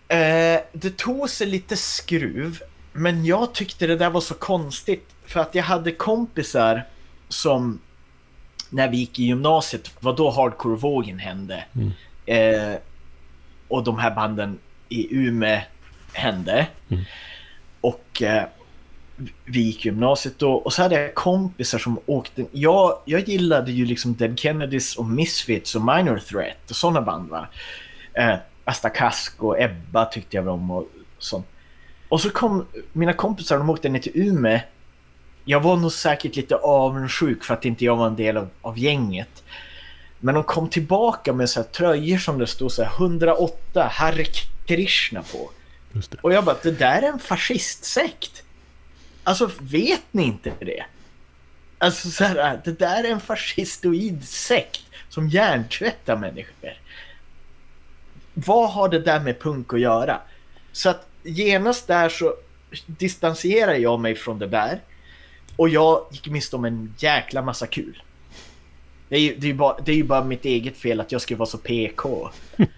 [0.08, 2.60] Eh, det tog sig lite skruv.
[2.94, 5.10] Men jag tyckte det där var så konstigt.
[5.26, 6.84] För att jag hade kompisar
[7.30, 7.80] som
[8.70, 11.64] när vi gick i gymnasiet var då hardcore-vågen hände.
[11.76, 11.92] Mm.
[12.26, 12.78] Eh,
[13.68, 14.60] och de här banden
[14.90, 15.62] i Umeå
[16.14, 16.68] hände.
[16.90, 17.04] Mm.
[17.82, 18.44] Och eh,
[19.46, 22.46] vi gick gymnasiet då och så hade jag kompisar som åkte.
[22.52, 27.30] Jag, jag gillade ju liksom Dead Kennedys och Misfits och Minor Threat och sådana band
[27.30, 27.48] va.
[28.14, 28.36] Eh,
[28.66, 30.88] Asta Kask och Ebba tyckte jag om och
[31.20, 31.48] sånt.
[32.10, 34.60] Och så kom mina kompisar, de åkte ner till Umeå.
[35.46, 38.80] Jag var nog säkert lite avundsjuk för att inte jag var en del av, av
[38.80, 39.44] gänget.
[40.20, 44.24] Men de kom tillbaka med så här tröjor som det stod så här 108 Hare
[44.66, 45.50] Krishna på.
[46.22, 48.45] Och jag bara, det där är en fascistsekt.
[49.26, 50.86] Alltså vet ni inte det?
[51.78, 56.74] Alltså så här, det där är en fascistoid sekt som hjärntvättar människor.
[58.34, 60.22] Vad har det där med punk att göra?
[60.72, 62.36] Så att genast där så
[62.86, 64.80] distanserar jag mig från det där.
[65.56, 68.04] Och jag gick miste om en jäkla massa kul.
[69.10, 71.22] Det är, ju, det, är bara, det är ju bara mitt eget fel att jag
[71.22, 72.30] skulle vara så PK.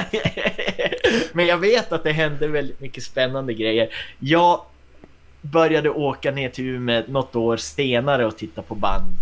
[1.32, 3.94] Men jag vet att det hände väldigt mycket spännande grejer.
[4.18, 4.64] Jag
[5.42, 9.14] började åka ner till Umeå något år senare och titta på band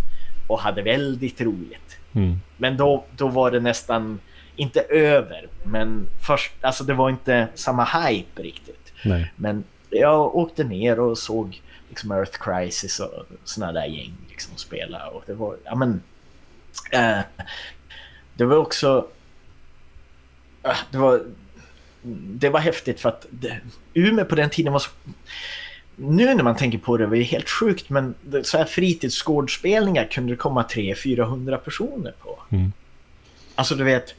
[0.47, 1.99] och hade väldigt roligt.
[2.13, 2.41] Mm.
[2.57, 4.21] Men då, då var det nästan,
[4.57, 8.93] inte över, men först, alltså det var inte samma hype riktigt.
[9.05, 9.33] Nej.
[9.37, 15.07] Men jag åkte ner och såg liksom Earth Crisis och såna där gäng liksom spela
[15.07, 16.03] och det var, ja men,
[16.93, 17.21] äh,
[18.35, 19.09] det var också,
[20.63, 21.23] äh, det var,
[22.03, 23.61] det var häftigt för att det,
[23.95, 24.91] Umeå på den tiden var så
[26.01, 30.33] nu när man tänker på det var det helt sjukt men så här fritidsgårdsspelningar kunde
[30.33, 32.39] det komma 300-400 personer på.
[32.51, 32.73] Mm.
[33.55, 34.15] Alltså du vet,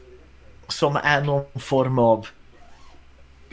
[0.67, 2.27] som är någon form av...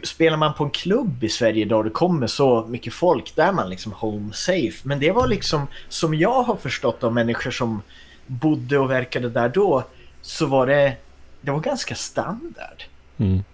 [0.03, 3.53] Spelar man på en klubb i Sverige idag det kommer så mycket folk, där är
[3.53, 4.89] man liksom home safe.
[4.89, 7.83] Men det var liksom, som jag har förstått av människor som
[8.27, 9.85] bodde och verkade där då,
[10.21, 10.97] så var det,
[11.41, 12.83] det var ganska standard.
[13.19, 13.45] Mm.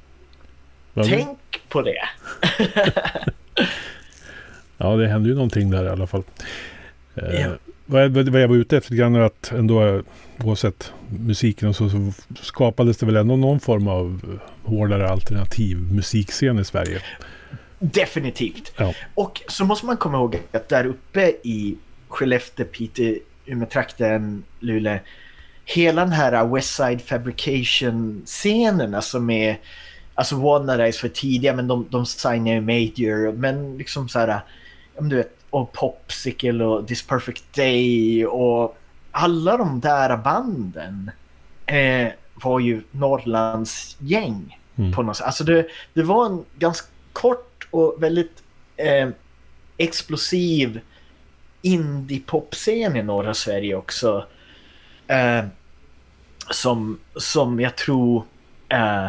[0.94, 2.08] Tänk på det.
[4.78, 6.22] Ja, det hände ju någonting där i alla fall.
[7.14, 7.50] Eh,
[7.86, 10.02] vad, vad jag var ute efter grann är att ändå
[10.44, 12.12] oavsett musiken och så, så
[12.42, 17.00] skapades det väl ändå någon form av hårdare alternativ musikscen i Sverige.
[17.78, 18.72] Definitivt.
[18.76, 18.94] Ja.
[19.14, 21.76] Och så måste man komma ihåg att där uppe i
[22.08, 23.14] Skellefteå, Piteå,
[23.46, 24.98] Umeå-trakten, Luleå,
[25.64, 29.56] hela den här West Side Fabrication-scenen, alltså med
[30.16, 34.40] Alltså Wanna för tidiga men de, de signar ju Major men liksom så här
[34.98, 38.78] du vet, och Popsicle och This Perfect Day och
[39.10, 41.10] alla de där banden
[41.66, 44.92] eh, var ju Norrlands gäng mm.
[44.92, 45.26] på något sätt.
[45.26, 48.42] Alltså det, det var en ganska kort och väldigt
[48.76, 49.08] eh,
[49.76, 50.80] explosiv
[51.62, 54.26] indie-popscen i norra Sverige också.
[55.06, 55.44] Eh,
[56.50, 58.24] som, som jag tror
[58.68, 59.08] eh,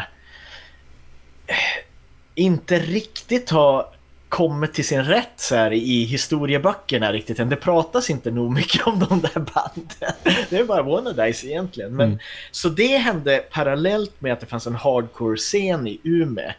[2.35, 3.94] inte riktigt har
[4.35, 7.49] kommit till sin rätt så här i historieböckerna riktigt än.
[7.49, 10.45] Det pratas inte nog mycket om de där banden.
[10.49, 11.95] Det är bara Wannadies egentligen.
[11.95, 12.19] Men, mm.
[12.51, 16.51] Så det hände parallellt med att det fanns en hardcore-scen i Umeå.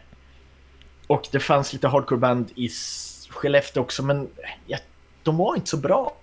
[1.07, 2.69] Och det fanns lite hardcore-band i
[3.29, 4.27] Skellefteå också, men
[4.67, 4.77] ja,
[5.23, 6.15] de var inte så bra,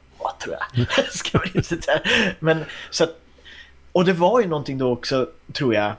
[0.42, 0.86] tror jag.
[1.10, 1.40] Ska
[2.38, 3.20] men, så att,
[3.92, 5.92] och det var ju någonting då också, tror jag,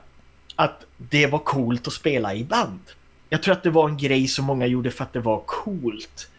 [0.56, 2.80] att det var coolt att spela i band.
[3.28, 6.30] Jag tror att det var en grej som många gjorde för att det var coolt.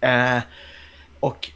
[0.00, 0.38] Eh,
[1.20, 1.50] och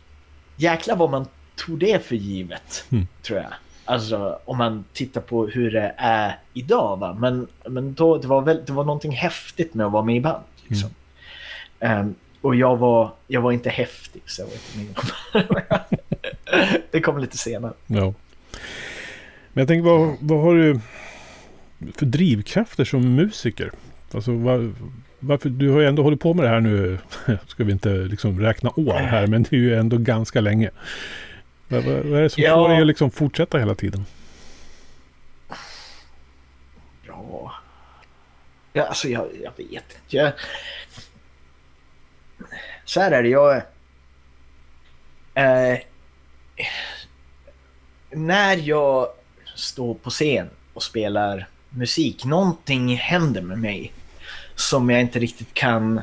[0.56, 1.26] jäklar vad man
[1.56, 3.06] tog det för givet, mm.
[3.22, 3.52] tror jag.
[3.84, 6.96] Alltså om man tittar på hur det är idag.
[6.96, 7.16] Va?
[7.20, 10.20] Men, men då, det, var väl, det var någonting häftigt med att vara med i
[10.20, 10.44] band.
[10.66, 10.90] Liksom.
[11.80, 12.00] Mm.
[12.00, 16.80] Um, och jag var, jag var inte häftig, så jag var inte med.
[16.90, 17.72] det kom lite senare.
[17.86, 18.14] Ja.
[19.52, 20.80] Men jag tänker, vad, vad har du
[21.94, 23.72] för drivkrafter som musiker?
[24.14, 24.72] Alltså, var,
[25.18, 26.98] varför, du har ju ändå hållit på med det här nu,
[27.46, 30.70] ska vi inte liksom räkna år här, men det är ju ändå ganska länge.
[31.68, 32.54] Vad, vad, är det som ja.
[32.54, 34.04] får dig att liksom fortsätta hela tiden?
[37.06, 37.52] Ja,
[38.72, 39.96] ja alltså jag, jag vet inte.
[40.08, 40.32] Jag...
[42.84, 43.56] Så här är det, jag...
[45.34, 45.78] Eh,
[48.10, 49.08] när jag
[49.54, 52.24] står på scen och spelar musik.
[52.24, 53.92] Någonting händer med mig
[54.60, 56.00] som jag inte riktigt kan...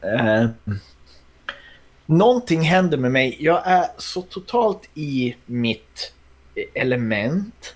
[0.00, 0.48] Eh,
[2.06, 3.36] någonting händer med mig.
[3.40, 6.12] Jag är så totalt i mitt
[6.74, 7.74] element.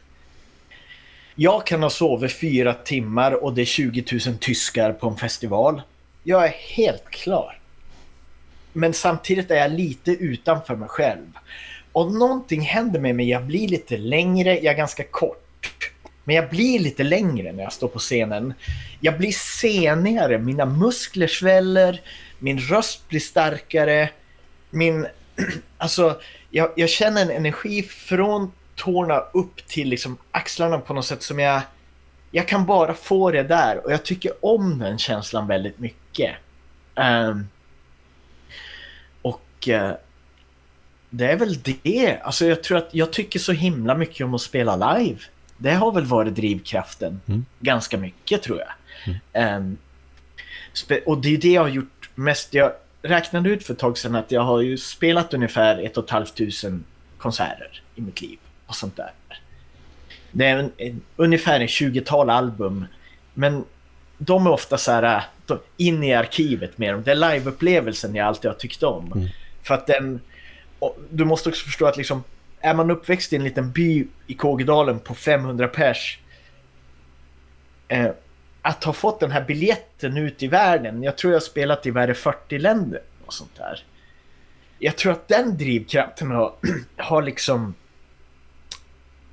[1.34, 5.82] Jag kan ha sovit fyra timmar och det är 20 000 tyskar på en festival.
[6.22, 7.58] Jag är helt klar.
[8.72, 11.26] Men samtidigt är jag lite utanför mig själv.
[11.92, 13.28] Och någonting händer med mig.
[13.28, 15.92] Jag blir lite längre, jag är ganska kort.
[16.30, 18.54] Men jag blir lite längre när jag står på scenen.
[19.00, 22.00] Jag blir senigare, mina muskler sväller,
[22.38, 24.10] min röst blir starkare.
[24.70, 25.06] Min...
[25.78, 26.20] Alltså,
[26.50, 31.38] jag, jag känner en energi från tårna upp till liksom axlarna på något sätt som
[31.38, 31.60] jag
[32.30, 36.36] jag kan bara få det där och jag tycker om den känslan väldigt mycket.
[36.94, 37.48] Um,
[39.22, 39.92] och uh,
[41.10, 42.18] det är väl det.
[42.22, 45.20] Alltså jag tror att jag tycker så himla mycket om att spela live.
[45.62, 47.44] Det har väl varit drivkraften mm.
[47.60, 48.68] ganska mycket tror jag.
[49.34, 49.56] Mm.
[49.56, 49.78] Um,
[51.06, 52.54] och det är det jag har gjort mest.
[52.54, 56.04] Jag räknade ut för ett tag sedan att jag har ju spelat ungefär ett och
[56.04, 56.84] ett halvt tusen
[57.18, 59.12] konserter i mitt liv och sånt där.
[60.32, 62.86] Det är en, en, ungefär en 20-tal album.
[63.34, 63.64] Men
[64.18, 65.22] de är ofta så här
[65.76, 67.02] in i arkivet med dem.
[67.02, 69.12] Det är liveupplevelsen jag alltid har tyckt om.
[69.12, 69.28] Mm.
[69.62, 70.20] För att den...
[71.10, 72.24] du måste också förstå att liksom
[72.60, 76.18] är man uppväxt i en liten by i Kågedalen på 500 pers
[77.88, 78.10] eh,
[78.62, 81.02] att ha fått den här biljetten ut i världen.
[81.02, 83.84] Jag tror jag har spelat i värre 40 länder och sånt där.
[84.78, 86.52] Jag tror att den drivkraften har,
[86.96, 87.74] har liksom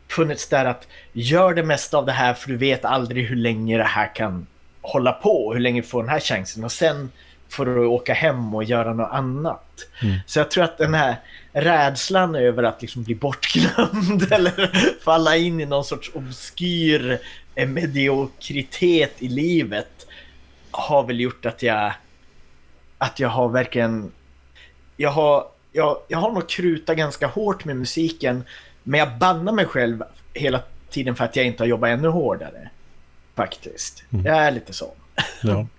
[0.08, 3.78] funnits där att gör det mesta av det här för du vet aldrig hur länge
[3.78, 4.48] det här kan
[4.82, 7.12] hålla på, hur länge du får den här chansen och sen
[7.50, 9.88] får du åka hem och göra något annat.
[10.04, 10.20] Mm.
[10.26, 11.16] Så jag tror att den här
[11.52, 14.72] rädslan över att liksom bli bortglömd eller
[15.04, 17.20] falla in i någon sorts obskyr
[17.66, 20.08] mediokritet i livet
[20.72, 21.94] har väl gjort att jag
[22.98, 24.12] att jag har verkligen
[24.98, 28.44] jag har, jag, jag har nog krutat ganska hårt med musiken
[28.84, 32.70] men jag bannar mig själv hela tiden för att jag inte har jobbat ännu hårdare.
[33.36, 34.04] Faktiskt.
[34.14, 34.26] Mm.
[34.26, 34.94] Jag är lite så.
[35.44, 35.68] Ja.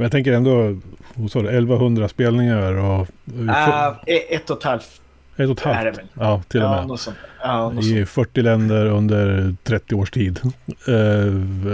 [0.00, 0.76] Men jag tänker ändå,
[1.14, 3.08] vad sa du, 1100 spelningar och...
[3.38, 5.00] Uh, ett och ett halvt.
[5.36, 5.78] Ett och ett halvt?
[5.78, 6.06] Är det väl.
[6.14, 6.98] Ja, till och med.
[7.42, 7.72] Ja.
[7.74, 10.40] Ja, I 40 länder under 30 års tid.
[10.88, 10.94] Uh,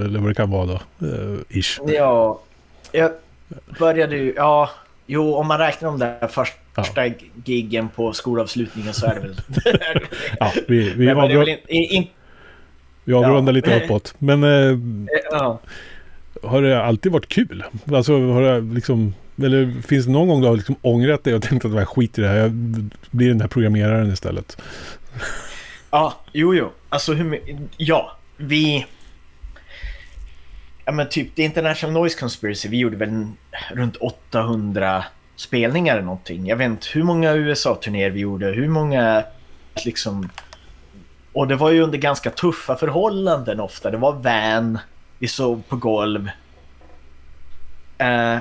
[0.04, 1.06] eller vad det kan vara då.
[1.06, 1.80] Uh, ish.
[1.86, 2.40] Ja,
[2.92, 3.10] jag
[3.78, 4.70] började ju, ja,
[5.06, 7.12] jo om man räknar om det första ja.
[7.44, 9.36] giggen på skolavslutningen så är det väl...
[10.40, 12.06] ja, vi, vi, avrundar, in, in,
[13.04, 13.56] vi avrundar ja.
[13.56, 14.14] lite uppåt.
[14.18, 14.44] Men...
[14.44, 14.78] Uh,
[15.30, 15.60] ja
[16.42, 17.64] har det alltid varit kul?
[17.92, 19.14] Alltså har det liksom...
[19.42, 22.22] Eller finns det någon gång du har liksom ångrat dig och tänkt att jag skiter
[22.22, 22.36] i det här.
[22.36, 22.50] Jag
[23.10, 24.62] blir den här programmeraren istället.
[25.90, 26.72] Ja, jo, jo.
[26.88, 27.40] Alltså hur
[27.76, 28.86] Ja, vi...
[30.84, 33.26] Ja men typ The International Noise Conspiracy, vi gjorde väl
[33.70, 35.04] runt 800
[35.36, 36.46] spelningar eller någonting.
[36.46, 39.24] Jag vet inte hur många USA-turnéer vi gjorde, hur många
[39.84, 40.30] liksom...
[41.32, 43.90] Och det var ju under ganska tuffa förhållanden ofta.
[43.90, 44.78] Det var van,
[45.18, 46.30] vi sov på golv.
[47.98, 48.38] Eh,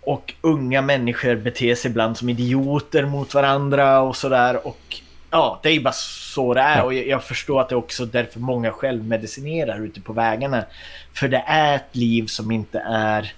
[0.00, 4.66] och unga människor beter sig ibland som idioter mot varandra och sådär.
[4.66, 6.84] Och ja, det är bara så det är.
[6.84, 10.64] Och jag, jag förstår att det är också därför många självmedicinerar ute på vägarna.
[11.12, 13.32] För det är ett liv som inte är...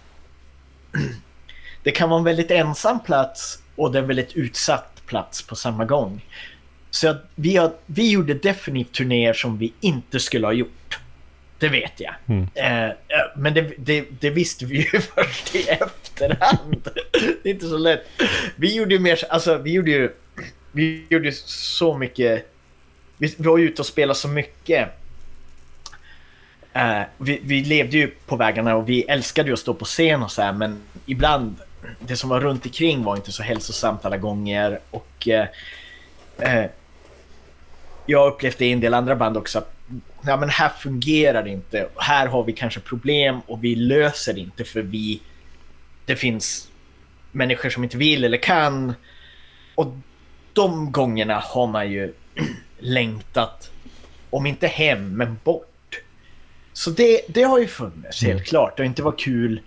[1.82, 5.56] det kan vara en väldigt ensam plats och det är en väldigt utsatt plats på
[5.56, 6.24] samma gång.
[6.90, 10.98] Så vi, har, vi gjorde definitivt turnéer som vi inte skulle ha gjort.
[11.60, 12.14] Det vet jag.
[12.26, 12.48] Mm.
[12.54, 12.94] Eh,
[13.36, 16.88] men det, det, det, visste vi ju först i efterhand.
[17.42, 18.06] det är inte så lätt.
[18.56, 20.10] Vi gjorde ju mer, alltså vi gjorde ju,
[20.72, 22.52] vi gjorde så mycket.
[23.18, 24.88] Vi, var ute och spelade så mycket.
[26.72, 30.22] Eh, vi, vi, levde ju på vägarna och vi älskade ju att stå på scen
[30.22, 31.56] och så här, men ibland,
[32.00, 35.46] det som var runt omkring var inte så hälsosamt alla gånger och eh,
[36.38, 36.70] eh
[38.06, 39.79] jag upplevde i en del andra band också att
[40.26, 41.88] ja, men här fungerar det inte.
[41.96, 45.20] Här har vi kanske problem och vi löser det inte för vi...
[46.04, 46.68] Det finns
[47.32, 48.94] människor som inte vill eller kan.
[49.74, 49.94] Och
[50.52, 52.12] de gångerna har man ju
[52.78, 53.70] längtat,
[54.30, 56.00] om inte hem, men bort.
[56.72, 58.44] Så det, det har ju funnits, helt mm.
[58.44, 58.76] klart.
[58.76, 59.60] Det har inte varit kul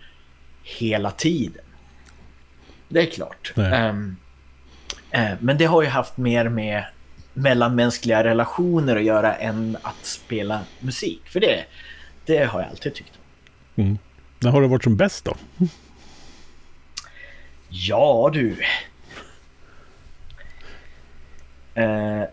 [0.64, 1.64] hela tiden.
[2.88, 3.54] Det är klart.
[3.56, 4.18] Um,
[5.16, 6.86] uh, men det har ju haft mer med
[7.34, 11.22] mellanmänskliga relationer att göra än att spela musik.
[11.26, 11.66] För det,
[12.26, 13.20] det har jag alltid tyckt.
[13.76, 13.98] Mm.
[14.40, 15.36] När har det varit som bäst då?
[17.70, 18.58] Ja du.
[21.76, 22.24] Eh,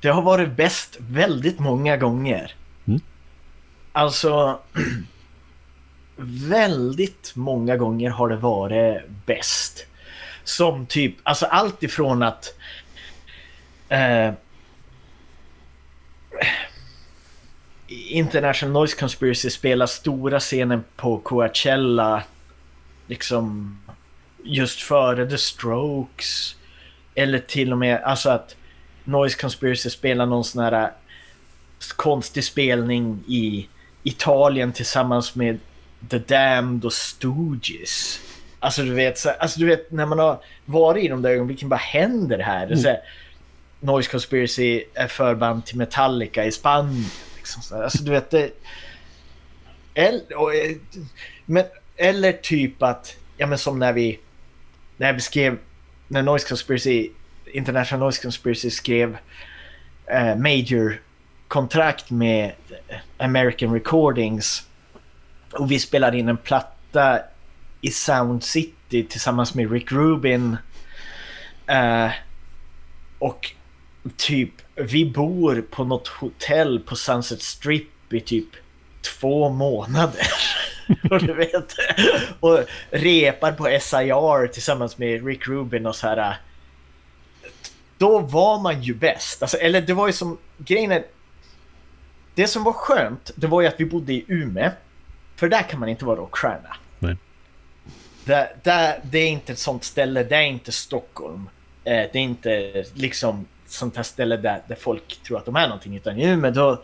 [0.00, 2.54] det har varit bäst väldigt många gånger.
[2.86, 3.00] Mm.
[3.92, 4.60] Alltså,
[6.48, 9.86] väldigt många gånger har det varit bäst.
[10.44, 12.54] Som typ, alltså allt ifrån att
[13.88, 14.32] eh,
[17.88, 22.22] International Noise Conspiracy spelar stora scenen på Coachella
[23.06, 23.78] liksom
[24.44, 26.56] just före The Strokes.
[27.14, 28.56] Eller till och med alltså att
[29.04, 30.88] Noise Conspiracy spelar någon sån här eh,
[31.96, 33.68] konstig spelning i
[34.02, 35.58] Italien tillsammans med
[36.10, 38.20] The Damned och Stooges.
[38.62, 41.68] Alltså du vet, så, alltså, du vet när man har varit i de där ögonblicken,
[41.68, 42.66] vad händer här?
[42.66, 42.78] Mm.
[42.78, 42.96] Så,
[43.80, 47.04] Noise Conspiracy är förband till Metallica i Spanien.
[47.36, 48.50] Liksom så alltså du vet det...
[49.94, 50.76] Eller, och, eh,
[51.46, 51.64] men,
[51.96, 54.18] eller typ att, ja men som när vi,
[54.96, 55.58] när vi skrev,
[56.08, 57.10] när Noise Conspiracy,
[57.52, 59.18] International Noise Conspiracy skrev
[60.06, 61.00] eh, Major
[61.48, 62.52] kontrakt med
[63.18, 64.66] American Recordings
[65.52, 67.20] och vi spelade in en platta
[67.82, 70.56] i Sound City tillsammans med Rick Rubin.
[71.70, 72.10] Uh,
[73.18, 73.52] och
[74.16, 78.48] typ, vi bor på något hotell på Sunset Strip i typ
[79.02, 80.26] två månader.
[81.10, 81.74] och du vet,
[82.40, 86.18] och repar på SIR tillsammans med Rick Rubin och så här.
[86.18, 86.34] Eh,
[87.98, 89.42] då var man ju bäst.
[89.42, 91.04] Alltså, eller det var ju som, grejen är,
[92.34, 94.70] det som var skönt, det var ju att vi bodde i Umeå.
[95.36, 96.76] För där kan man inte vara rockstjärna.
[96.98, 97.16] Nej.
[98.24, 101.48] Det, det, det är inte ett sånt ställe, det är inte Stockholm.
[101.84, 105.68] Eh, det är inte liksom sånt här ställe där, där folk tror att de är
[105.68, 105.96] någonting.
[105.96, 106.82] Utan i Umeå då,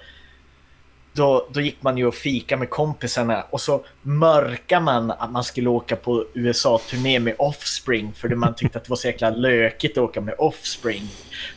[1.19, 5.45] då, då gick man ju och fika med kompisarna och så mörkar man att man
[5.45, 9.99] skulle åka på USA-turné med Offspring för man tyckte att det var så jäkla lökigt
[9.99, 11.03] att åka med Offspring.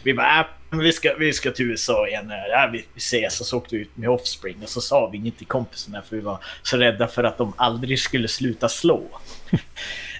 [0.04, 3.40] Vi bara, äh, vi, ska, vi ska till USA igen, ja, äh, vi, vi ses
[3.40, 6.16] och så åkte vi ut med Offspring och så sa vi inget till kompisarna för
[6.16, 9.04] vi var så rädda för att de aldrig skulle sluta slå.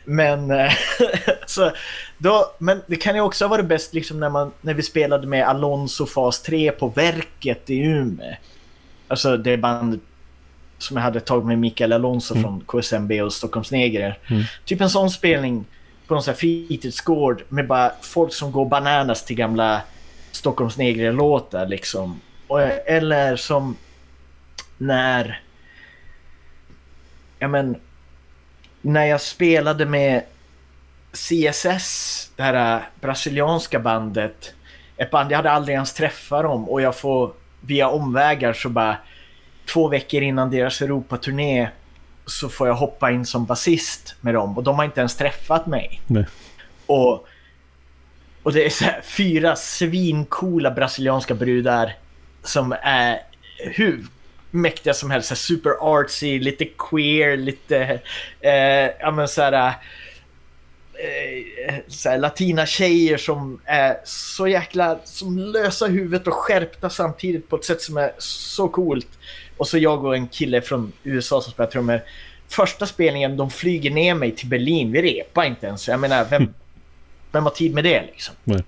[0.06, 0.72] Men, eh,
[1.46, 1.72] så,
[2.18, 5.28] då, men det kan ju också ha varit bäst liksom när, man, när vi spelade
[5.28, 8.36] med Alonso Fas 3 på Verket i Umeå.
[9.12, 10.00] Alltså det bandet
[10.78, 12.44] som jag hade tagit med Mikael Alonso mm.
[12.44, 14.20] från KSMB och Stockholms Negrer.
[14.28, 14.44] Mm.
[14.66, 15.66] Typ en sån spelning
[16.08, 19.82] på någon sån här fritidsgård med bara folk som går bananas till gamla
[20.32, 22.20] Stockholms Negrer-låtar liksom.
[22.86, 23.78] Eller som
[24.78, 25.42] när...
[27.40, 27.76] Ja men...
[28.82, 30.24] När jag spelade med
[31.12, 34.54] CSS, det här brasilianska bandet.
[34.98, 37.32] Ett band jag hade aldrig ens träffat dem och jag får
[37.62, 38.98] via omvägar så bara
[39.74, 41.70] två veckor innan deras Europaturné
[42.26, 45.68] så får jag hoppa in som basist med dem och de har inte ens träffat
[45.68, 46.02] mig.
[46.08, 46.26] Nej.
[46.86, 47.28] Och,
[48.44, 51.94] och det är så här, fyra svincoola brasilianska brudar
[52.44, 53.20] som är
[53.58, 54.06] hur
[54.52, 55.38] mäktiga som helst.
[55.38, 58.00] super artsy, lite queer, lite
[58.42, 59.74] eh, ja men så här,
[62.06, 67.66] eh, latina tjejer som är så jäkla som lösa huvudet och skärpta samtidigt på ett
[67.66, 69.08] sätt som är så coolt.
[69.58, 72.02] Och så jag och en kille från USA som spelar trummor.
[72.48, 74.92] Första spelningen, de flyger ner mig till Berlin.
[74.92, 75.88] Vi repar inte ens.
[75.88, 76.54] Jag menar, vem,
[77.32, 78.36] vem har tid med det liksom?
[78.44, 78.64] Nej.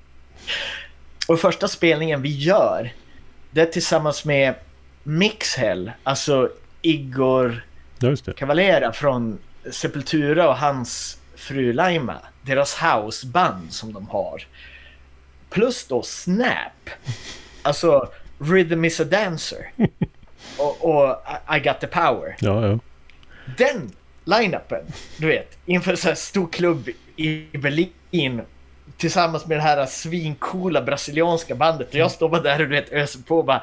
[1.27, 2.93] Och första spelningen vi gör,
[3.51, 4.55] det är tillsammans med
[5.03, 6.49] Mixhell, alltså
[6.81, 7.65] Igor
[8.35, 9.39] Cavalera från
[9.71, 12.17] Sepultura och hans fru Laima.
[12.41, 14.47] Deras houseband som de har.
[15.49, 16.89] Plus då Snap.
[17.61, 19.71] Alltså Rhythm is a dancer.
[20.57, 21.23] och, och
[21.55, 22.35] I got the power.
[22.39, 22.79] Ja, ja.
[23.57, 23.91] Den
[24.25, 24.83] line-upen,
[25.17, 28.41] du vet, inför sån här stor klubb i Berlin
[28.97, 32.91] tillsammans med det här svincoola brasilianska bandet och jag står bara där och du vet
[32.91, 33.61] öser på bara.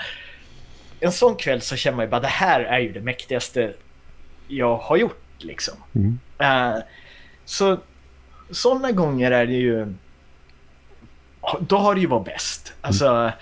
[1.01, 3.75] En sån kväll så känner man ju bara det här är ju det mäktigaste
[4.49, 5.75] jag har gjort liksom.
[5.95, 6.19] Mm.
[6.41, 6.83] Uh,
[7.51, 7.79] så
[8.51, 9.95] sådana gånger är det ju
[11.61, 12.73] då har det ju varit bäst.
[12.81, 13.33] Alltså, mm.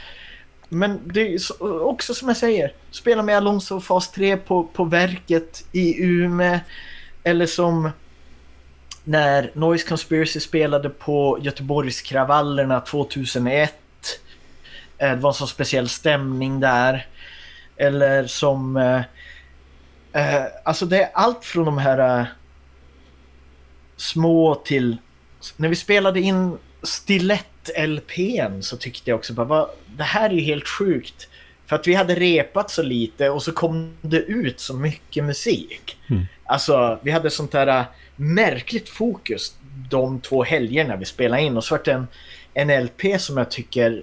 [0.69, 1.39] Men det är
[1.83, 6.61] också som jag säger, spela med Alonso fas 3 på, på verket i Ume
[7.25, 7.91] eller som
[9.05, 13.75] när Noise Conspiracy spelade på Göteborgskravallerna 2001.
[14.99, 17.07] Eh, det var en så speciell stämning där.
[17.77, 18.77] Eller som...
[18.77, 19.01] Eh,
[20.13, 22.27] eh, alltså det är allt från de här eh,
[23.99, 24.97] små till...
[25.57, 30.41] När vi spelade in Stilett-LPn så tyckte jag också bara, vad, det här är ju
[30.41, 31.29] helt sjukt.
[31.67, 35.97] För att vi hade repat så lite och så kom det ut så mycket musik.
[36.11, 36.27] Mm.
[36.45, 37.85] Alltså, vi hade sånt där
[38.17, 39.55] märkligt fokus
[39.91, 41.57] de två helgerna vi spelade in.
[41.57, 42.07] Och så var det en,
[42.55, 44.03] en LP som jag tycker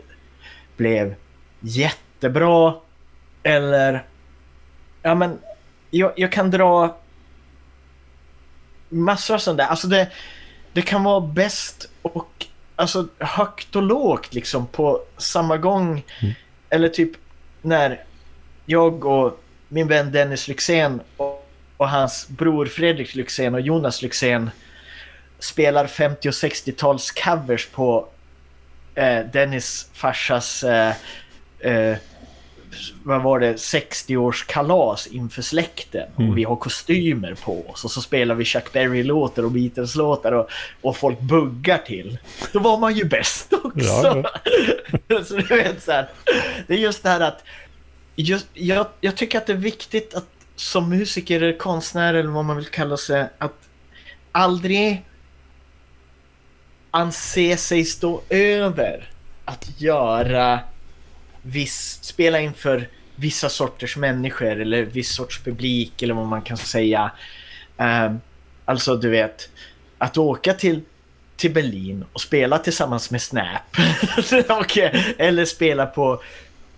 [0.78, 1.16] blev
[1.60, 2.74] jättebra.
[3.44, 4.04] Eller,
[5.02, 5.40] ja men,
[5.90, 6.98] jag, jag kan dra
[8.90, 9.66] massor av sånt där.
[9.66, 10.08] Alltså det,
[10.74, 16.04] det kan vara bäst och alltså högt och lågt liksom på samma gång.
[16.22, 16.34] Mm.
[16.70, 17.12] Eller typ
[17.62, 18.04] när
[18.66, 24.50] jag och min vän Dennis Lyxzén och, och hans bror Fredrik Lyxzén och Jonas Lyxzén
[25.40, 28.08] spelar 50 och 60-tals covers på
[28.96, 30.94] eh, Dennis farsas eh,
[31.60, 31.98] eh,
[33.04, 36.08] vad var det, 60-årskalas inför släkten.
[36.18, 36.30] Mm.
[36.30, 40.50] Och vi har kostymer på oss och så spelar vi Chuck Berry-låtar och Beatles-låtar och,
[40.82, 42.18] och folk buggar till.
[42.54, 44.24] Då var man ju bäst också.
[45.08, 46.10] Ja, så du vet så här,
[46.68, 47.44] det är just det här att
[48.16, 52.46] just, jag, jag tycker att det är viktigt att som musiker eller konstnär eller vad
[52.46, 53.54] man vill kalla sig att
[54.32, 55.06] aldrig
[56.92, 59.10] anse sig stå över
[59.46, 60.60] att göra
[61.46, 67.12] viss, spela inför vissa sorters människor eller viss sorts publik eller vad man kan säga.
[67.78, 68.22] Um,
[68.66, 69.50] alltså du vet,
[69.98, 70.82] att åka till,
[71.36, 73.78] till Berlin och spela tillsammans med Snap.
[74.62, 75.04] okay.
[75.18, 76.22] Eller spela på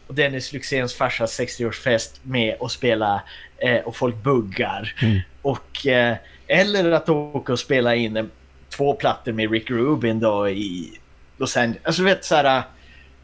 [0.07, 3.21] Dennis Lyxzéns farsas 60-årsfest med och spela
[3.57, 4.95] eh, och folk buggar.
[5.01, 5.19] Mm.
[5.41, 6.15] Och, eh,
[6.47, 8.25] eller att åka och spela in eh,
[8.69, 10.99] två plattor med Rick Rubin då i
[11.37, 11.81] Los Angeles.
[11.83, 12.63] Alltså du vet så här.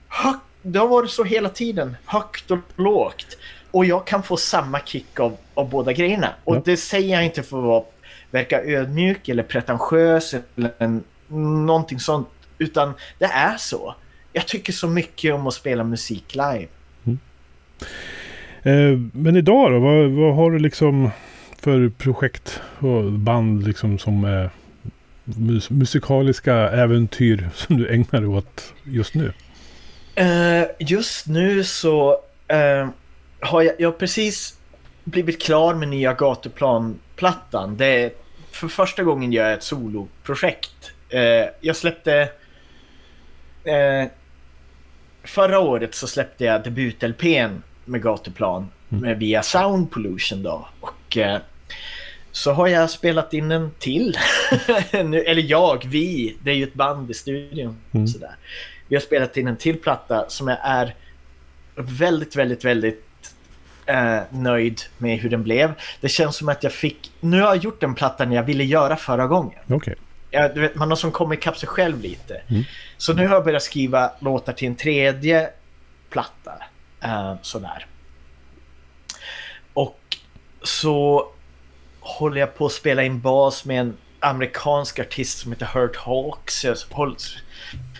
[0.08, 1.96] Högt, det har varit så hela tiden.
[2.06, 3.38] Högt och lågt.
[3.72, 6.30] Och jag kan få samma kick av, av båda grejerna.
[6.44, 6.62] Och Ja.
[6.66, 7.84] det säger jag inte för att vara,
[8.32, 11.04] verka ödmjuk eller pretentiös eller en,
[11.66, 12.28] någonting sånt.
[12.58, 13.96] Utan det är så.
[14.34, 16.68] Jag tycker så mycket om att spela musik live.
[18.64, 19.80] Eh, men idag då?
[19.80, 21.10] Vad, vad har du liksom
[21.60, 24.50] för projekt och band liksom som är
[25.24, 29.34] mus musikaliska äventyr som du ägnar dig åt just nu?
[30.16, 32.90] Eh, just nu så eh,
[33.40, 34.58] har jag, jag har precis
[35.04, 37.78] blivit klar med nya Gatuplan-plattan.
[37.78, 38.12] Det är
[38.52, 40.92] för första gången gör jag ett soloprojekt.
[41.10, 42.30] Eh, jag släppte...
[45.24, 50.68] Förra året så släppte jag debut-LPn med Gatuplan med, via Sound Pollution då.
[50.80, 51.18] Och
[52.32, 54.18] så har jag spelat in en till.
[54.92, 56.38] eller jag, vi.
[56.44, 57.78] Det är ju ett band i studion.
[57.92, 58.08] Mm.
[58.08, 58.36] Sådär.
[58.94, 60.96] Vi har spelat in en till platta som jag är
[61.76, 63.36] väldigt, väldigt, väldigt
[63.86, 65.74] eh, nöjd med hur den blev.
[66.02, 67.12] Det känns som att jag fick...
[67.20, 69.60] Nu har jag gjort den plattan jag ville göra förra gången.
[69.70, 69.96] Okej.
[70.32, 72.42] Ja, du vet, man har som kommit ikapp sig själv lite.
[72.48, 72.64] Mm.
[72.98, 75.50] Så nu har jag börjat skriva låtar till en tredje
[76.10, 76.54] platta.
[77.02, 77.86] Eh, sådär.
[79.74, 80.18] Och
[80.64, 81.28] så
[82.00, 86.66] håller jag på att spela in bas med en amerikansk artist som heter Hurt Hawks.
[86.66, 87.18] Jag håller,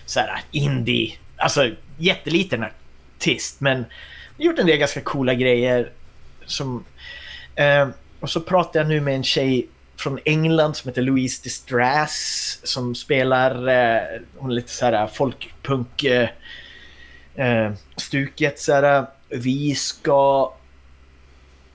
[0.06, 2.64] så här indie, alltså jätteliten
[3.16, 3.84] artist men
[4.36, 5.90] gjort en del ganska coola grejer.
[6.46, 6.84] Som,
[7.54, 7.88] eh,
[8.20, 12.94] och så pratar jag nu med en tjej från England som heter Louise Distress som
[12.94, 16.28] spelar, eh, hon är lite så här eh, folkpunk eh,
[17.34, 18.98] eh, stuket så här.
[18.98, 20.52] Eh, vi ska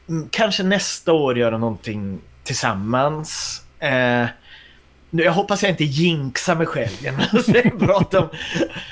[0.09, 3.61] mm, kanske nästa år göra någonting tillsammans.
[3.79, 4.25] Eh,
[5.09, 8.29] Eh, nu, jag hoppas jag inte jinxar mig själv genom att prata om...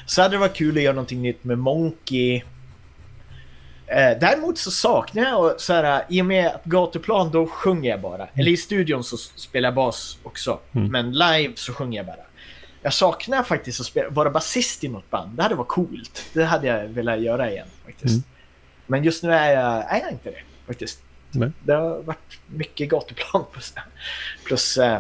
[0.06, 2.42] Så hade det varit kul att göra någonting nytt med Monkey.
[3.88, 8.02] Eh, däremot så saknar jag så här, i och med att gatuplan då sjunger jag
[8.02, 8.28] bara.
[8.34, 10.60] Eller i studion så spelar jag bas också.
[10.72, 10.92] Mm.
[10.92, 12.16] Men live så sjunger jag bara.
[12.82, 15.38] Jag saknar faktiskt att spela, vara basist i något band.
[15.38, 16.26] Det hade varit coolt.
[16.34, 18.14] Det hade jag velat göra igen faktiskt.
[18.14, 18.24] Mm.
[18.88, 21.02] Men just nu är jag, är jag inte det faktiskt.
[21.32, 21.52] Nej.
[21.64, 23.74] Det har varit mycket gatuplan plus,
[24.46, 25.00] plus eh,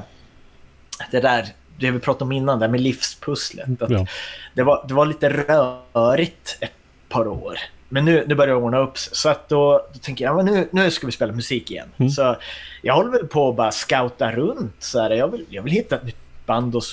[1.12, 1.46] det där,
[1.80, 3.82] det vi pratade om innan, där med livspusslet.
[3.82, 4.06] Att Ja.
[4.54, 6.72] det, var, det var lite rörigt ett
[7.10, 7.58] par år.
[7.90, 9.16] Men nu, nu börjar det ordna upp sig.
[9.16, 11.88] Så att då, då tänker jag, ja, men nu, nu ska vi spela musik igen.
[11.98, 12.10] Mm.
[12.10, 12.36] Så
[12.82, 14.76] jag håller väl på att bara scouta runt.
[14.80, 16.84] Så här, jag, vill, jag vill hitta ett nytt band och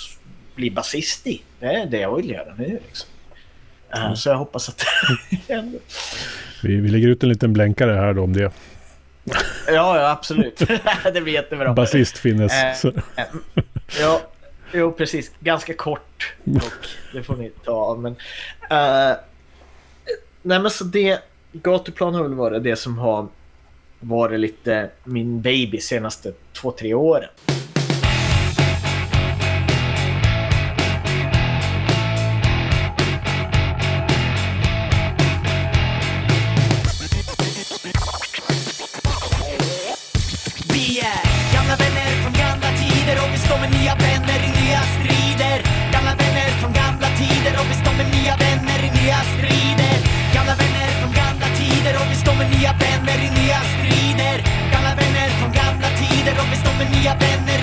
[0.54, 1.42] bli basist i.
[1.60, 2.80] Det är det jag vill göra nu.
[2.86, 3.08] Liksom.
[3.94, 4.82] Eh, Så jag hoppas att
[5.46, 5.62] ja,
[6.62, 8.52] Vi, vi lägger ut en liten blänkare här då om det.
[9.68, 10.58] ja, absolut.
[11.14, 11.72] det blir jättebra.
[11.72, 12.52] Basist finnes.
[12.52, 13.24] Eh,
[14.00, 14.20] Ja,
[14.72, 15.32] jo precis.
[15.40, 16.86] Ganska kort dock.
[17.12, 18.00] Det får ni ta av.
[18.00, 18.12] Men,
[18.62, 19.16] uh,
[20.42, 21.18] nej men så det,
[21.52, 23.28] Gatuplan har väl varit det som har
[24.00, 27.28] varit lite min baby senaste två, tre åren.
[52.82, 54.36] Vänner i nya strider.
[54.72, 57.53] Gamla vänner från gamla tider och vi står med nya vänner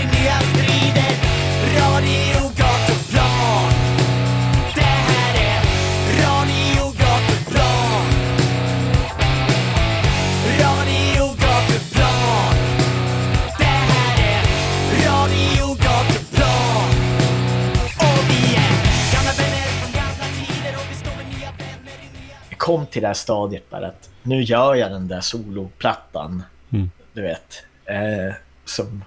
[22.72, 26.44] kom till det här stadiet bara att nu gör jag den där soloplattan.
[26.74, 26.92] Mm.
[27.14, 27.64] Du vet.
[27.86, 28.34] Eh,
[28.66, 29.04] som,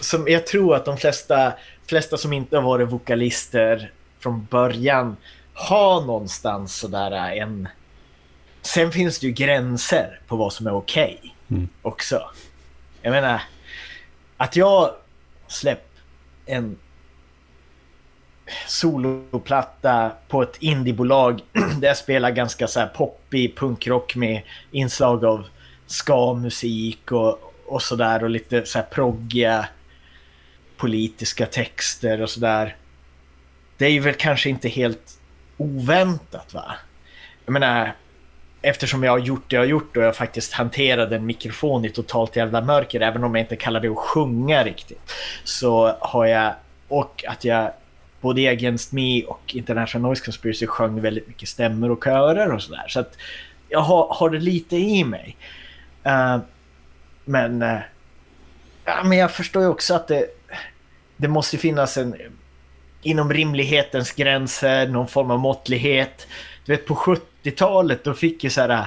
[0.00, 1.52] som jag tror att de flesta,
[1.86, 5.16] flesta som inte har varit vokalister från början
[5.54, 7.68] har någonstans sådär en...
[8.62, 11.68] Sen finns det ju gränser på vad som är okej Mm.
[11.82, 12.30] också.
[13.02, 13.42] Jag menar,
[14.36, 14.90] att jag
[15.48, 16.00] släpper
[16.46, 16.78] en
[18.82, 21.40] soloplatta på ett indiebolag
[21.80, 25.46] där jag spelar ganska så här poppig punkrock med inslag av
[25.86, 29.68] ska-musik och, och sådär och lite så här proggiga
[30.76, 32.76] politiska texter och sådär.
[33.76, 35.18] Det är ju väl kanske inte helt
[35.56, 36.74] oväntat va?
[37.44, 37.92] Jag menar,
[38.62, 41.90] eftersom jag har gjort det jag har gjort och jag faktiskt hanterade en mikrofon i
[41.90, 45.12] totalt jävla mörker, även om jag inte kallar det att sjunga riktigt,
[45.44, 46.54] så har jag,
[46.88, 47.72] och att jag
[48.22, 52.62] både i Against Me och International Noise Conspiracy sjöng väldigt mycket stämmor och körer och
[52.62, 52.84] sådär.
[52.88, 53.16] Så att
[53.68, 55.36] jag har, har det lite i mig.
[56.02, 56.38] Eh,
[57.24, 57.78] men, eh,
[58.84, 60.26] ja, men jag förstår ju också att det,
[61.16, 62.14] det måste finnas en
[63.02, 66.26] inom rimlighetens gränser, någon form av måttlighet.
[66.64, 68.86] Du vet på 70-talet då fick ju så här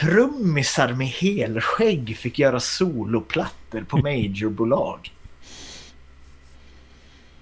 [0.00, 5.12] trummisar med helskägg fick göra soloplattor på majorbolag.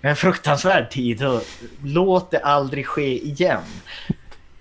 [0.01, 1.43] En fruktansvärd tid och
[1.85, 3.63] låt det aldrig ske igen.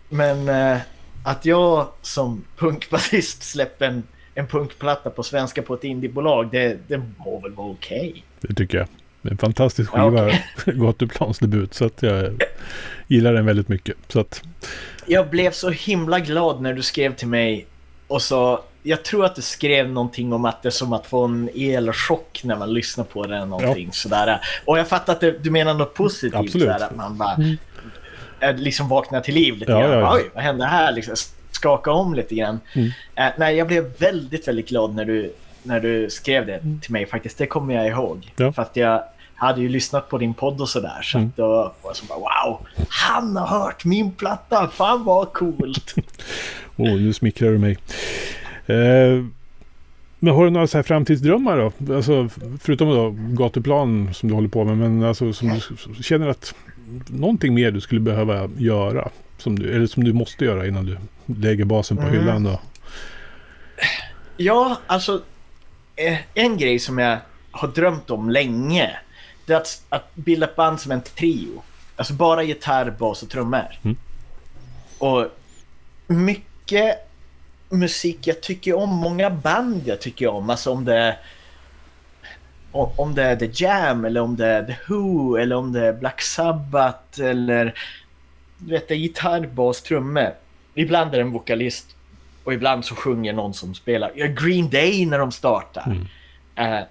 [0.09, 0.77] Men eh,
[1.23, 4.03] att jag som punkbasist släpper en,
[4.35, 8.23] en punkplatta på svenska på ett indiebolag, det, det må väl vara okej.
[8.41, 8.87] Det tycker jag.
[9.21, 10.25] Det är en fantastisk Ja, skiva,
[10.57, 10.73] okej.
[10.75, 11.73] Gatuplans debut.
[11.73, 12.43] Så att jag
[13.07, 13.97] gillar den väldigt mycket.
[14.07, 14.43] Så att,
[15.05, 17.65] Jag blev så himla glad när du skrev till mig
[18.07, 21.25] och så jag tror att du skrev någonting om att det är som att få
[21.25, 24.41] en elchock när man lyssnar på det eller någonting sådär.
[24.65, 26.35] Och jag fattar att du menar något positivt.
[26.35, 26.67] Absolut.
[26.67, 27.37] Sådär, att man bara
[28.39, 29.91] eh, liksom vaknar till liv lite Ja, grann.
[29.91, 30.13] ja, ja.
[30.15, 30.91] Oj, vad hände här?
[30.91, 31.15] Liksom,
[31.51, 32.59] skaka om lite grann.
[32.73, 32.89] Mm.
[33.15, 35.33] Eh, nej, jag blev väldigt, väldigt glad när du,
[35.63, 36.79] när du skrev det Mm.
[36.79, 37.37] till mig faktiskt.
[37.37, 38.33] Det kommer jag ihåg.
[38.35, 38.51] Ja.
[38.51, 39.03] För att jag
[39.35, 40.99] hade ju lyssnat på din podd och sådär.
[41.03, 41.29] Så Mm.
[41.29, 44.67] att då var så bara wow, han har hört min platta.
[44.67, 45.93] Fan vad coolt.
[46.77, 47.77] åh, nu smickrar du mig.
[48.69, 49.25] Eh,
[50.19, 51.93] men har du några så här framtidsdrömmar då?
[51.95, 52.29] Alltså,
[52.61, 54.77] förutom då gatuplan som du håller på med.
[54.77, 55.59] Men alltså som
[55.97, 56.55] du känner att
[57.07, 59.09] någonting mer du skulle behöva göra.
[59.37, 62.13] Som du, eller som du måste göra innan du lägger basen på Mm.
[62.19, 62.59] hyllan då.
[64.37, 65.21] Ja, alltså
[65.95, 67.17] eh, en grej som jag
[67.51, 68.91] har drömt om länge.
[69.45, 71.61] Det är att, att bilda ett band som en trio.
[71.95, 73.65] Alltså bara gitarr, bas och trummor.
[73.83, 73.97] Mm.
[74.97, 75.25] Och
[76.07, 77.08] mycket
[77.69, 80.49] musik jag tycker om, många band jag tycker om.
[80.49, 81.17] Alltså om det
[82.71, 85.87] om om det är The Jam eller om det är The Who eller om det
[85.87, 87.73] är Black Sabbath eller
[88.57, 90.33] du vet, det är gitarr, bas, trummor.
[90.75, 91.95] Ibland är det en vokalist
[92.43, 94.11] och ibland så sjunger någon som spelar.
[94.13, 95.85] Green Day när de startar.
[95.85, 96.07] Mm.
[96.55, 96.85] Eh,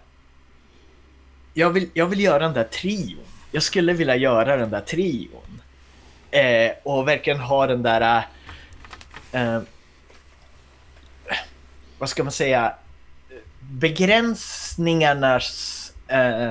[1.55, 3.25] jag, vill, jag vill göra den där trion.
[3.53, 5.61] Jag skulle vilja göra den där trion.
[6.31, 8.27] Eh, och verkligen ha den där...
[9.33, 9.61] Eh,
[11.99, 12.75] vad ska man säga?
[13.61, 16.51] Begränsningarnas eh,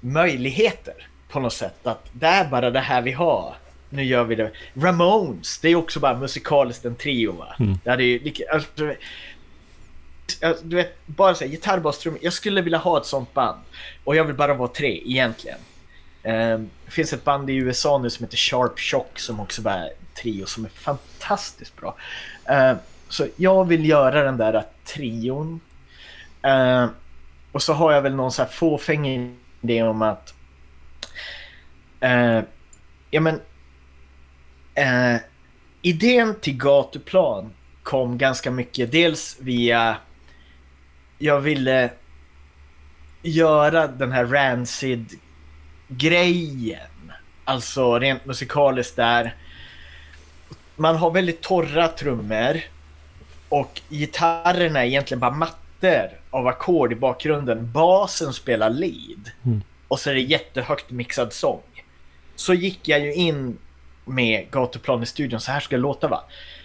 [0.00, 1.86] möjligheter på något sätt.
[1.86, 3.54] Att det är bara det här vi har.
[3.90, 4.50] Nu gör vi det.
[4.74, 7.54] Ramones, det är också bara musikaliskt en trio va?
[7.58, 7.78] Mm.
[7.84, 8.94] Det hade ju lika, alltså,
[10.40, 12.20] jag- du vet, bara säga gitarr, bas, trummor.
[12.22, 13.58] Jag skulle vilja ha ett sånt band.
[14.04, 15.58] Och jag vill bara vara tre egentligen.
[16.22, 19.74] Ehm, det finns ett band i USA nu som heter Sharp Shock som också bara
[19.74, 19.90] är
[20.22, 21.96] trio som är fantastiskt bra.
[22.44, 22.76] Ehm,
[23.08, 25.60] så jag vill göra den där trion.
[26.46, 26.86] Uh,
[27.52, 29.06] och så har jag väl någon så här fåfäng
[29.62, 30.32] idé om att
[32.04, 32.42] Uh,
[33.10, 33.40] ja men
[34.78, 35.20] Uh,
[35.82, 37.52] idén till gatuplan
[37.82, 39.96] kom ganska mycket dels via
[41.18, 41.90] jag ville
[43.22, 45.20] göra den här Rancid
[45.88, 47.12] grejen.
[47.44, 49.34] Alltså rent musikaliskt där.
[50.76, 52.60] Man har väldigt torra trummor
[53.48, 57.72] och gitarrerna är egentligen bara mattor av ackord i bakgrunden.
[57.72, 59.30] Basen spelar lead.
[59.44, 59.62] Mm.
[59.88, 61.62] Och så är det jättehögt mixad sång.
[62.36, 63.58] Så gick jag ju in
[64.04, 66.24] med gatuplan i studion, så här ska det låta va.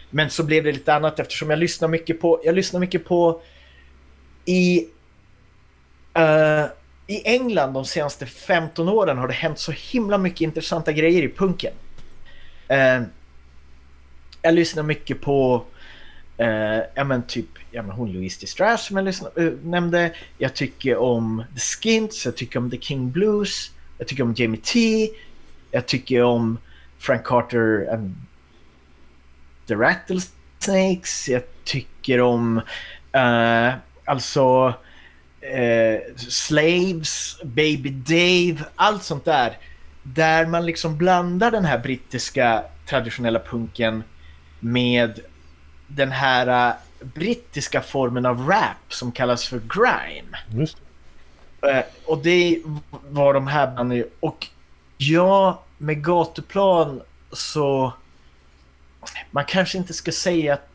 [0.10, 3.42] Men så blev det lite annat eftersom jag lyssnar mycket på, jag lyssnar mycket på
[4.46, 4.88] i
[6.14, 6.66] eh,
[7.08, 11.30] i England de senaste 15 åren har det hänt så himla mycket intressanta grejer i
[11.30, 11.74] punken.
[12.68, 13.02] Eh,
[14.42, 15.64] jag lyssnar mycket på
[16.42, 20.14] eh, ja men typ ja men hon Louise Distress som jag lyssnade, eh, nämnde.
[20.38, 24.62] Jag tycker om The Skints, jag tycker om The King Blues, jag tycker om Jamie
[24.64, 25.10] T,
[25.72, 26.58] jag tycker om
[26.98, 28.16] Frank Carter and
[29.68, 31.30] The Rattlesnakes.
[31.30, 32.62] Jag tycker om
[33.12, 33.74] eh,
[34.06, 34.74] alltså
[35.42, 39.58] eh, Slaves, Baby Dave, allt sånt där.
[40.04, 44.04] Där man liksom blandar den här brittiska traditionella punken
[44.60, 45.20] med
[45.96, 46.76] den här eh,
[47.06, 50.38] brittiska formen av rap som kallas för grime.
[50.50, 51.70] Just det.
[51.72, 52.62] Eh, och det
[53.10, 54.04] var de här banden.
[54.20, 54.48] Och
[54.98, 57.94] ja, med gatuplan så...
[59.32, 60.68] Man kanske inte ska säga att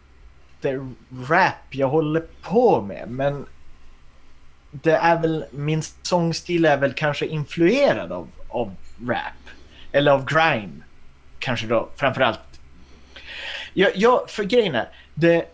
[0.60, 0.88] det är
[1.28, 3.46] rap jag håller på med, men
[4.70, 8.74] det är väl, min sångstil är väl kanske influerad av, av
[9.06, 9.50] rap.
[9.92, 10.82] Eller av grime.
[11.38, 12.40] Kanske då framförallt.
[13.74, 15.44] Jag, jag, för grejen är, det...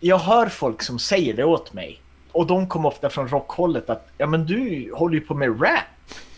[0.00, 2.00] Jag hör folk som säger det åt mig.
[2.32, 5.84] Och de kommer ofta från rockhållet att ja men du håller ju på med rap.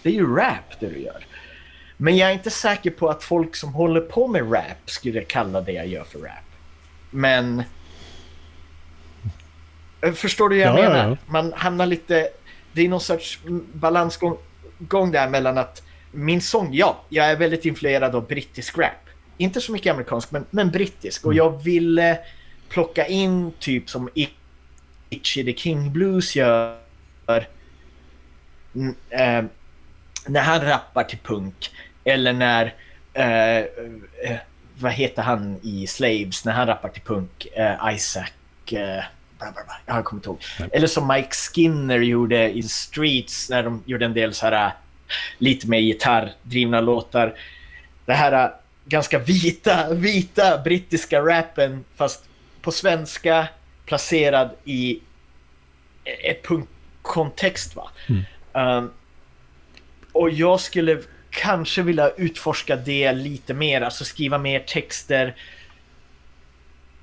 [0.02, 1.26] Det är ju rap det du gör.
[1.96, 5.60] Men jag är inte säker på att folk som håller på med rap skulle kalla
[5.60, 6.44] det jag gör för rap.
[7.10, 7.62] Men...
[10.00, 11.08] Eh, Förstår du vad jag Ja, menar?
[11.08, 11.16] ja.
[11.26, 12.28] Man hamnar lite...
[12.72, 13.40] Det är någon sorts
[13.72, 14.36] balansgång
[14.78, 19.08] gång där mellan att min sång, ja, jag är väldigt influerad av brittisk rap.
[19.42, 21.26] Inte så mycket amerikansk, men, men brittisk.
[21.26, 22.18] Och jag ville
[22.68, 24.08] plocka in typ som
[25.10, 26.76] Itchy the King Blues gör.
[29.10, 29.44] Eh,
[30.26, 31.70] när han rappar till punk.
[32.04, 32.74] Eller när...
[33.12, 34.38] Eh, eh,
[34.78, 37.46] vad heter han i Slaves när han rappar till punk?
[37.52, 38.30] Eh, Isaac...
[38.66, 39.04] Eh,
[39.38, 39.76] bla bla bla.
[39.86, 40.70] Jag kommer inte ihåg.
[40.72, 44.72] Eller som Mike Skinner gjorde i Streets när de gjorde en del så här
[45.38, 47.34] lite mer gitarrdrivna låtar.
[48.04, 48.52] Det här
[48.84, 52.24] ganska vita, vita brittiska rappen fast
[52.62, 53.48] på svenska
[53.86, 55.00] placerad i
[56.04, 57.90] ett punkkontext va.
[58.52, 58.90] Um,
[60.12, 65.36] och jag skulle kanske vilja utforska det lite mer, alltså skriva mer texter,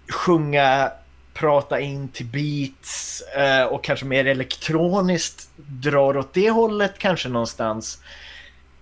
[0.10, 0.92] sjunga,
[1.34, 8.00] prata in till beats eh, och kanske mer elektroniskt drar åt det hållet kanske någonstans.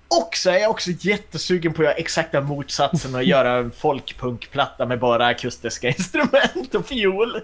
[0.08, 4.86] Och så är jag också jättesugen på att göra exakta motsatsen och göra en folkpunkplatta
[4.86, 7.42] med bara akustiska instrument och fiol.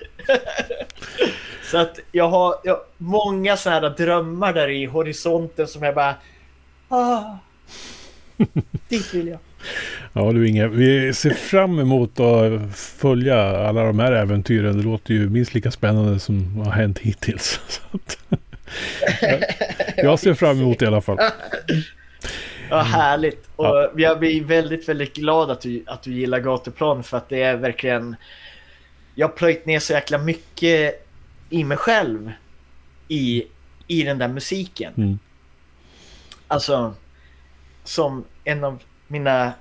[1.72, 6.16] så att jag har, jag många sådana här drömmar där i horisonten som jag bara...
[6.90, 7.38] Ah,
[8.90, 9.40] dit vill jag.
[10.14, 14.78] Ja du Inge, vi ser fram emot att följa alla de här äventyren.
[14.78, 17.60] Det låter ju minst lika spännande som har hänt hittills.
[19.96, 21.18] Jag ser fram emot det i alla fall.
[22.74, 23.50] Ja, härligt.
[23.56, 23.92] Och Ja.
[23.96, 27.56] jag blir väldigt, väldigt glad att du, att du gillar gatuplan för att det är
[27.56, 28.16] verkligen...
[29.16, 31.08] Jag har plöjt ner så jäkla mycket
[31.50, 32.32] i mig själv
[33.08, 33.44] i,
[33.88, 34.94] i den där musiken.
[34.98, 35.20] Mm.
[36.48, 36.94] Alltså,
[37.84, 39.54] som en av mina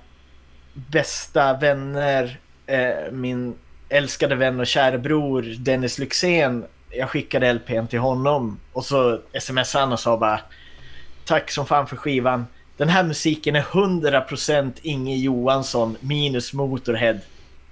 [0.73, 3.55] bästa vänner, eh, min
[3.89, 6.65] älskade vän och kära bror Dennis Lyxzén.
[6.89, 10.39] Jag skickade LPn till honom och så smsade han och sa bara
[11.25, 12.47] Tack som fan för skivan.
[12.77, 17.19] Den här musiken är 100% Inge Johansson minus Motorhead.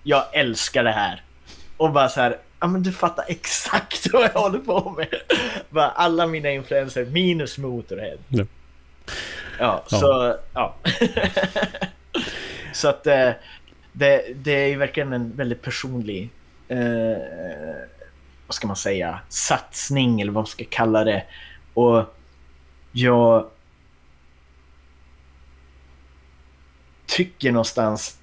[0.03, 1.23] Jag älskar det här.
[1.77, 5.07] Och bara så här, ja men du fattar exakt vad jag håller på med.
[5.69, 8.17] Bara alla mina influenser minus Motorhead.
[8.29, 8.45] Ja.
[9.59, 9.99] Ja, Ja.
[9.99, 10.75] så ja.
[12.73, 13.29] så att eh,
[13.91, 16.29] det, det är ju verkligen en väldigt personlig,
[16.67, 16.77] eh,
[18.47, 21.23] vad ska man säga, satsning eller vad man ska kalla det.
[21.73, 22.15] Och
[22.91, 23.45] jag
[27.11, 28.17] tycker någonstans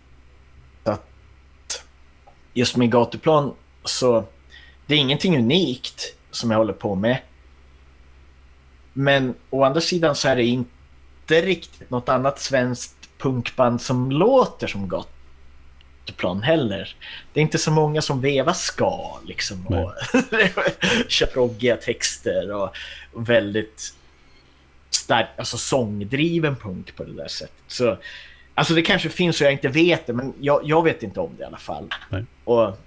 [0.85, 1.85] att
[2.55, 4.25] just med gatuplan så
[4.87, 7.19] det är ingenting unikt som jag håller på med.
[8.93, 14.67] Men å andra sidan så är det inte riktigt något annat svenskt punkband som låter
[14.67, 16.97] som gatuplan heller.
[17.33, 19.93] Det är inte så många som vevar ska liksom och
[21.09, 22.71] kör proggiga texter och,
[23.13, 23.95] och väldigt
[24.91, 27.65] stark, alltså sångdriven punk på det där sättet.
[27.67, 27.99] Så,
[28.59, 31.31] alltså det kanske finns och jag inte vet det, men jag, jag vet inte om
[31.37, 31.85] det i alla fall.
[32.11, 32.25] Nej.
[32.45, 32.79] Och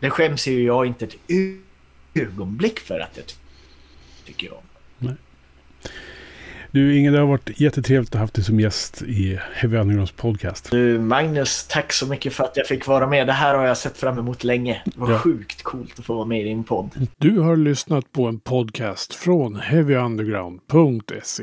[0.00, 1.16] det skäms ju jag inte ett
[2.14, 3.34] ögonblick för att jag ty-
[4.26, 4.62] tycker jag om.
[6.72, 10.12] Du Inge, det har varit jättetrevligt att ha haft dig som gäst i Heavy Undergrounds
[10.12, 10.70] podcast.
[10.70, 13.26] Du Magnus, tack så mycket för att jag fick vara med.
[13.26, 14.82] Det här har jag sett fram emot länge.
[14.84, 15.18] Det var Ja.
[15.18, 17.08] sjukt coolt att få vara med i din podd.
[17.18, 21.42] Du har lyssnat på en podcast från heavyunderground.se.